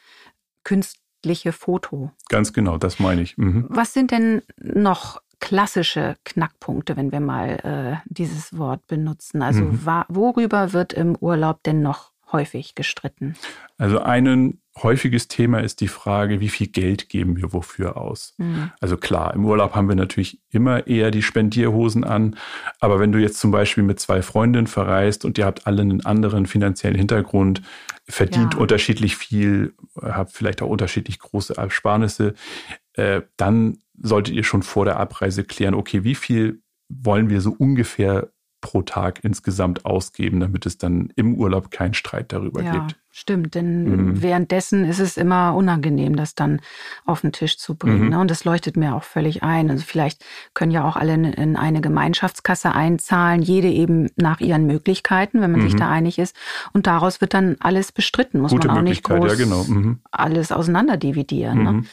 [0.62, 2.10] künstliche Foto.
[2.28, 3.36] Ganz genau, das meine ich.
[3.36, 3.66] Mhm.
[3.68, 9.42] Was sind denn noch klassische Knackpunkte, wenn wir mal äh, dieses Wort benutzen?
[9.42, 9.86] Also mhm.
[10.08, 13.36] worüber wird im Urlaub denn noch häufig gestritten?
[13.78, 18.34] Also ein häufiges Thema ist die Frage, wie viel Geld geben wir wofür aus?
[18.38, 18.72] Mhm.
[18.80, 22.36] Also klar, im Urlaub haben wir natürlich immer eher die Spendierhosen an,
[22.80, 26.04] aber wenn du jetzt zum Beispiel mit zwei Freundinnen verreist und ihr habt alle einen
[26.04, 27.62] anderen finanziellen Hintergrund,
[28.06, 28.60] verdient ja.
[28.60, 32.34] unterschiedlich viel, habt vielleicht auch unterschiedlich große Ersparnisse,
[32.94, 37.54] äh, dann solltet ihr schon vor der Abreise klären, okay, wie viel wollen wir so
[37.56, 38.33] ungefähr
[38.64, 42.96] pro Tag insgesamt ausgeben, damit es dann im Urlaub keinen Streit darüber ja, gibt.
[43.10, 44.22] Stimmt, denn mhm.
[44.22, 46.60] währenddessen ist es immer unangenehm, das dann
[47.04, 48.04] auf den Tisch zu bringen.
[48.04, 48.08] Mhm.
[48.08, 48.20] Ne?
[48.20, 49.70] Und das leuchtet mir auch völlig ein.
[49.70, 55.42] Also vielleicht können ja auch alle in eine Gemeinschaftskasse einzahlen, jede eben nach ihren Möglichkeiten,
[55.42, 55.64] wenn man mhm.
[55.64, 56.34] sich da einig ist.
[56.72, 59.62] Und daraus wird dann alles bestritten, muss Gute man auch nicht groß ja, genau.
[59.62, 60.00] Mhm.
[60.10, 61.62] alles auseinanderdividieren.
[61.62, 61.84] Ne?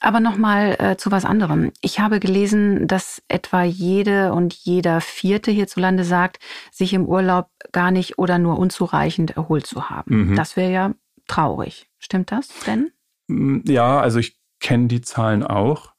[0.00, 1.72] Aber nochmal äh, zu was anderem.
[1.80, 6.38] Ich habe gelesen, dass etwa jede und jeder Vierte hierzulande sagt,
[6.70, 10.30] sich im Urlaub gar nicht oder nur unzureichend erholt zu haben.
[10.30, 10.36] Mhm.
[10.36, 10.94] Das wäre ja
[11.26, 11.88] traurig.
[11.98, 12.92] Stimmt das denn?
[13.26, 15.92] Mm, ja, also ich kenne die Zahlen auch.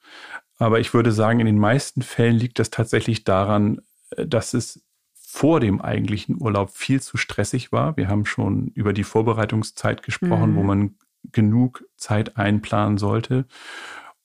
[0.58, 3.82] Aber ich würde sagen, in den meisten Fällen liegt das tatsächlich daran,
[4.12, 4.82] äh, dass es
[5.14, 7.95] vor dem eigentlichen Urlaub viel zu stressig war.
[7.97, 10.56] Wir haben schon über die Vorbereitungszeit gesprochen, mhm.
[10.56, 10.95] wo man
[11.32, 13.45] genug Zeit einplanen sollte.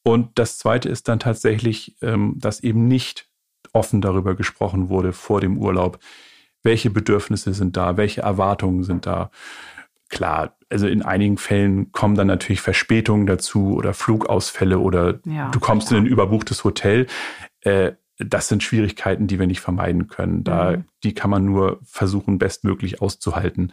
[0.03, 3.29] Und das Zweite ist dann tatsächlich, ähm, dass eben nicht
[3.73, 5.99] offen darüber gesprochen wurde vor dem Urlaub,
[6.63, 9.31] welche Bedürfnisse sind da, welche Erwartungen sind da.
[10.09, 15.61] Klar, also in einigen Fällen kommen dann natürlich Verspätungen dazu oder Flugausfälle oder ja, du
[15.61, 15.99] kommst klar.
[15.99, 17.07] in ein überbuchtes Hotel.
[17.61, 20.45] Äh, das sind Schwierigkeiten, die wir nicht vermeiden können.
[20.45, 20.85] Da, mhm.
[21.03, 23.73] die kann man nur versuchen, bestmöglich auszuhalten.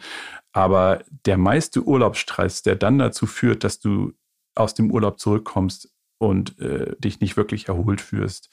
[0.52, 4.12] Aber der meiste Urlaubsstress, der dann dazu führt, dass du
[4.54, 8.48] aus dem Urlaub zurückkommst und äh, dich nicht wirklich erholt fühlst,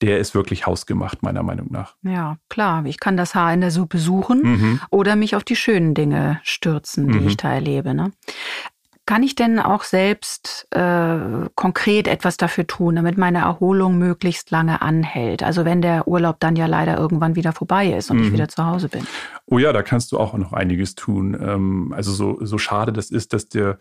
[0.00, 1.96] der ist wirklich hausgemacht, meiner Meinung nach.
[2.02, 2.84] Ja, klar.
[2.86, 4.80] Ich kann das Haar in der Suppe suchen mhm.
[4.90, 7.28] oder mich auf die schönen Dinge stürzen, die mhm.
[7.28, 7.92] ich da erlebe.
[7.94, 8.12] Ne?
[9.10, 11.18] Kann ich denn auch selbst äh,
[11.56, 15.42] konkret etwas dafür tun, damit meine Erholung möglichst lange anhält?
[15.42, 18.22] Also wenn der Urlaub dann ja leider irgendwann wieder vorbei ist und mhm.
[18.26, 19.04] ich wieder zu Hause bin.
[19.46, 21.36] Oh ja, da kannst du auch noch einiges tun.
[21.42, 23.78] Ähm, also so, so schade das ist, dass der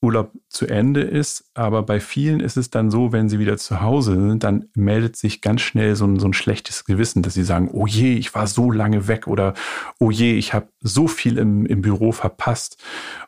[0.00, 1.50] Urlaub zu Ende ist.
[1.54, 5.16] Aber bei vielen ist es dann so, wenn sie wieder zu Hause sind, dann meldet
[5.16, 8.36] sich ganz schnell so ein, so ein schlechtes Gewissen, dass sie sagen, oh je, ich
[8.36, 9.54] war so lange weg oder
[9.98, 12.80] oh je, ich habe so viel im, im Büro verpasst.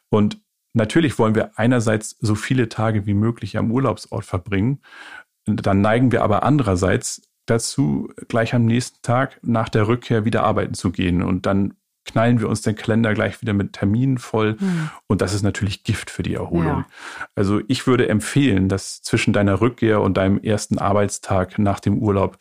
[0.09, 0.39] Und
[0.73, 4.81] natürlich wollen wir einerseits so viele Tage wie möglich am Urlaubsort verbringen.
[5.47, 10.75] Dann neigen wir aber andererseits dazu, gleich am nächsten Tag nach der Rückkehr wieder arbeiten
[10.75, 11.23] zu gehen.
[11.23, 14.57] Und dann knallen wir uns den Kalender gleich wieder mit Terminen voll.
[14.59, 14.91] Mhm.
[15.07, 16.67] Und das ist natürlich Gift für die Erholung.
[16.67, 16.87] Ja.
[17.35, 22.39] Also ich würde empfehlen, dass zwischen deiner Rückkehr und deinem ersten Arbeitstag nach dem Urlaub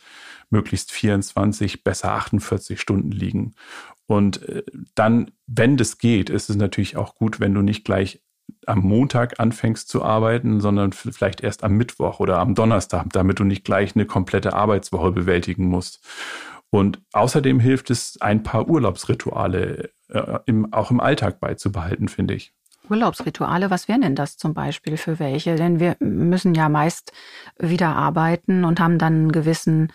[0.49, 3.53] möglichst 24, besser 48 Stunden liegen.
[4.07, 4.63] Und äh,
[4.95, 8.21] dann, wenn das geht, ist es natürlich auch gut, wenn du nicht gleich
[8.65, 13.43] am Montag anfängst zu arbeiten, sondern vielleicht erst am Mittwoch oder am Donnerstag, damit du
[13.43, 16.03] nicht gleich eine komplette Arbeitswoche bewältigen musst.
[16.69, 22.53] Und außerdem hilft es, ein paar Urlaubsrituale äh, im, auch im Alltag beizubehalten, finde ich.
[22.89, 25.55] Urlaubsrituale, was wären denn das zum Beispiel für welche?
[25.55, 27.13] Denn wir müssen ja meist
[27.59, 29.91] wieder arbeiten und haben dann einen gewissen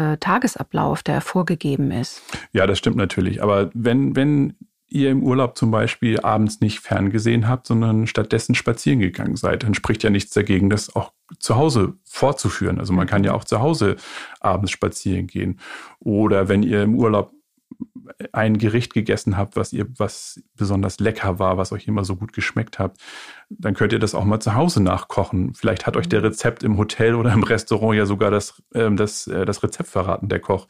[0.00, 2.22] äh, Tagesablauf, der vorgegeben ist.
[2.52, 3.42] Ja, das stimmt natürlich.
[3.42, 4.54] Aber wenn, wenn
[4.88, 9.74] ihr im Urlaub zum Beispiel abends nicht ferngesehen habt, sondern stattdessen spazieren gegangen seid, dann
[9.74, 12.80] spricht ja nichts dagegen, das auch zu Hause fortzuführen.
[12.80, 13.96] Also man kann ja auch zu Hause
[14.40, 15.60] abends spazieren gehen.
[16.00, 17.32] Oder wenn ihr im Urlaub
[18.32, 22.32] ein Gericht gegessen habt, was ihr, was besonders lecker war, was euch immer so gut
[22.32, 22.96] geschmeckt hat,
[23.48, 25.54] dann könnt ihr das auch mal zu Hause nachkochen.
[25.54, 26.26] Vielleicht hat euch der mhm.
[26.26, 30.28] Rezept im Hotel oder im Restaurant ja sogar das, äh, das, äh, das Rezept verraten,
[30.28, 30.66] der Koch.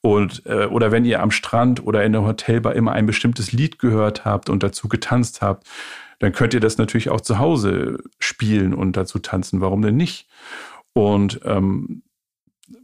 [0.00, 3.78] Und, äh, oder wenn ihr am Strand oder in der Hotelbar immer ein bestimmtes Lied
[3.78, 5.66] gehört habt und dazu getanzt habt,
[6.18, 9.60] dann könnt ihr das natürlich auch zu Hause spielen und dazu tanzen.
[9.60, 10.28] Warum denn nicht?
[10.94, 12.02] Und ähm,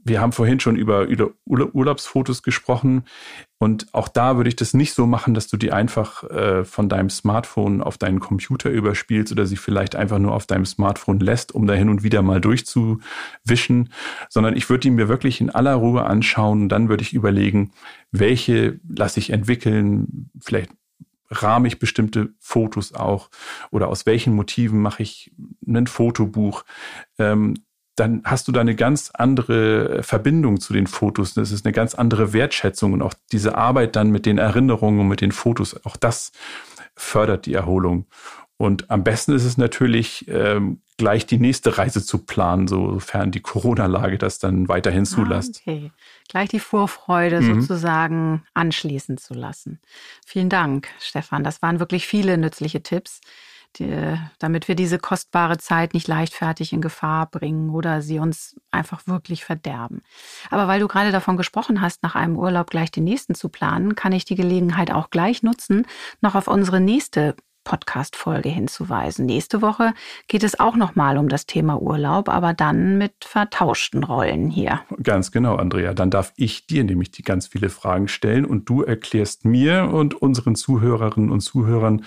[0.05, 1.09] wir haben vorhin schon über,
[1.47, 3.05] Urlaubsfotos gesprochen.
[3.59, 6.89] Und auch da würde ich das nicht so machen, dass du die einfach äh, von
[6.89, 11.53] deinem Smartphone auf deinen Computer überspielst oder sie vielleicht einfach nur auf deinem Smartphone lässt,
[11.53, 13.93] um da hin und wieder mal durchzuwischen,
[14.29, 17.73] sondern ich würde die mir wirklich in aller Ruhe anschauen und dann würde ich überlegen,
[18.11, 20.71] welche lasse ich entwickeln, vielleicht
[21.31, 23.31] rahme ich bestimmte Fotos auch
[23.71, 25.33] oder aus welchen Motiven mache ich
[25.67, 26.65] ein Fotobuch.
[27.19, 27.55] Ähm,
[28.03, 31.35] dann hast du da eine ganz andere Verbindung zu den Fotos.
[31.35, 35.09] Das ist eine ganz andere Wertschätzung und auch diese Arbeit dann mit den Erinnerungen und
[35.09, 36.33] mit den Fotos, auch das
[36.97, 38.07] fördert die Erholung.
[38.57, 43.41] Und am besten ist es natürlich, ähm, gleich die nächste Reise zu planen, sofern die
[43.41, 45.63] Corona-Lage das dann weiterhin ah, zulässt.
[45.67, 45.93] Ah, okay,
[46.29, 47.63] gleich die Vorfreude mhm.
[47.63, 49.81] sozusagen anschließen zu lassen.
[50.27, 51.45] Vielen Dank, Stefan.
[51.45, 53.21] Das waren wirklich viele nützliche Tipps
[53.77, 59.07] die, damit wir diese kostbare Zeit nicht leichtfertig in Gefahr bringen oder sie uns einfach
[59.07, 60.03] wirklich verderben.
[60.51, 63.95] Aber weil du gerade davon gesprochen hast, nach einem Urlaub gleich den nächsten zu planen,
[63.95, 65.87] kann ich die Gelegenheit auch gleich nutzen,
[66.21, 69.27] noch auf unsere nächste Podcast-Folge hinzuweisen.
[69.27, 69.95] Nächste Woche
[70.29, 74.81] geht es auch nochmal um das Thema Urlaub, aber dann mit vertauschten Rollen hier.
[75.03, 75.95] Ganz genau, Andrea.
[75.95, 80.15] Dann darf ich dir nämlich die ganz viele Fragen stellen und du erklärst mir und
[80.15, 82.05] unseren Zuhörerinnen und Zuhörern,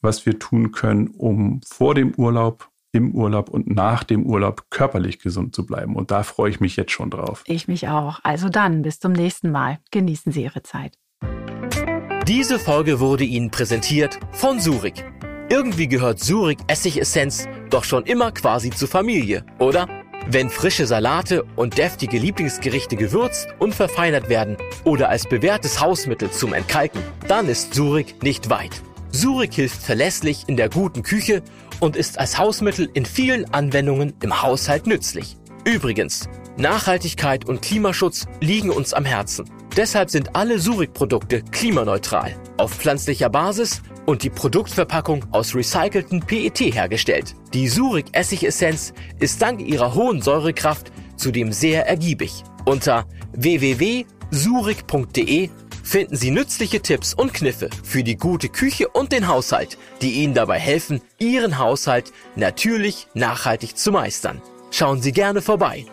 [0.00, 5.18] was wir tun können, um vor dem Urlaub im Urlaub und nach dem Urlaub körperlich
[5.18, 5.96] gesund zu bleiben.
[5.96, 7.44] Und da freue ich mich jetzt schon drauf.
[7.46, 8.20] Ich mich auch.
[8.22, 9.78] Also dann, bis zum nächsten Mal.
[9.90, 10.96] Genießen Sie Ihre Zeit.
[12.28, 15.04] Diese Folge wurde Ihnen präsentiert von Surik.
[15.48, 19.86] Irgendwie gehört Surik Essigessenz doch schon immer quasi zur Familie, oder?
[20.28, 26.52] Wenn frische Salate und deftige Lieblingsgerichte gewürzt und verfeinert werden oder als bewährtes Hausmittel zum
[26.52, 28.82] Entkalken, dann ist Surik nicht weit.
[29.12, 31.44] Surik hilft verlässlich in der guten Küche
[31.78, 35.36] und ist als Hausmittel in vielen Anwendungen im Haushalt nützlich.
[35.64, 39.48] Übrigens, Nachhaltigkeit und Klimaschutz liegen uns am Herzen.
[39.76, 47.34] Deshalb sind alle Surik-Produkte klimaneutral, auf pflanzlicher Basis und die Produktverpackung aus recycelten PET hergestellt.
[47.52, 52.42] Die Surik Essigessenz ist dank ihrer hohen Säurekraft zudem sehr ergiebig.
[52.64, 54.06] Unter www.surik.de
[55.82, 60.32] finden Sie nützliche Tipps und Kniffe für die gute Küche und den Haushalt, die Ihnen
[60.34, 64.40] dabei helfen, Ihren Haushalt natürlich nachhaltig zu meistern.
[64.70, 65.84] Schauen Sie gerne vorbei.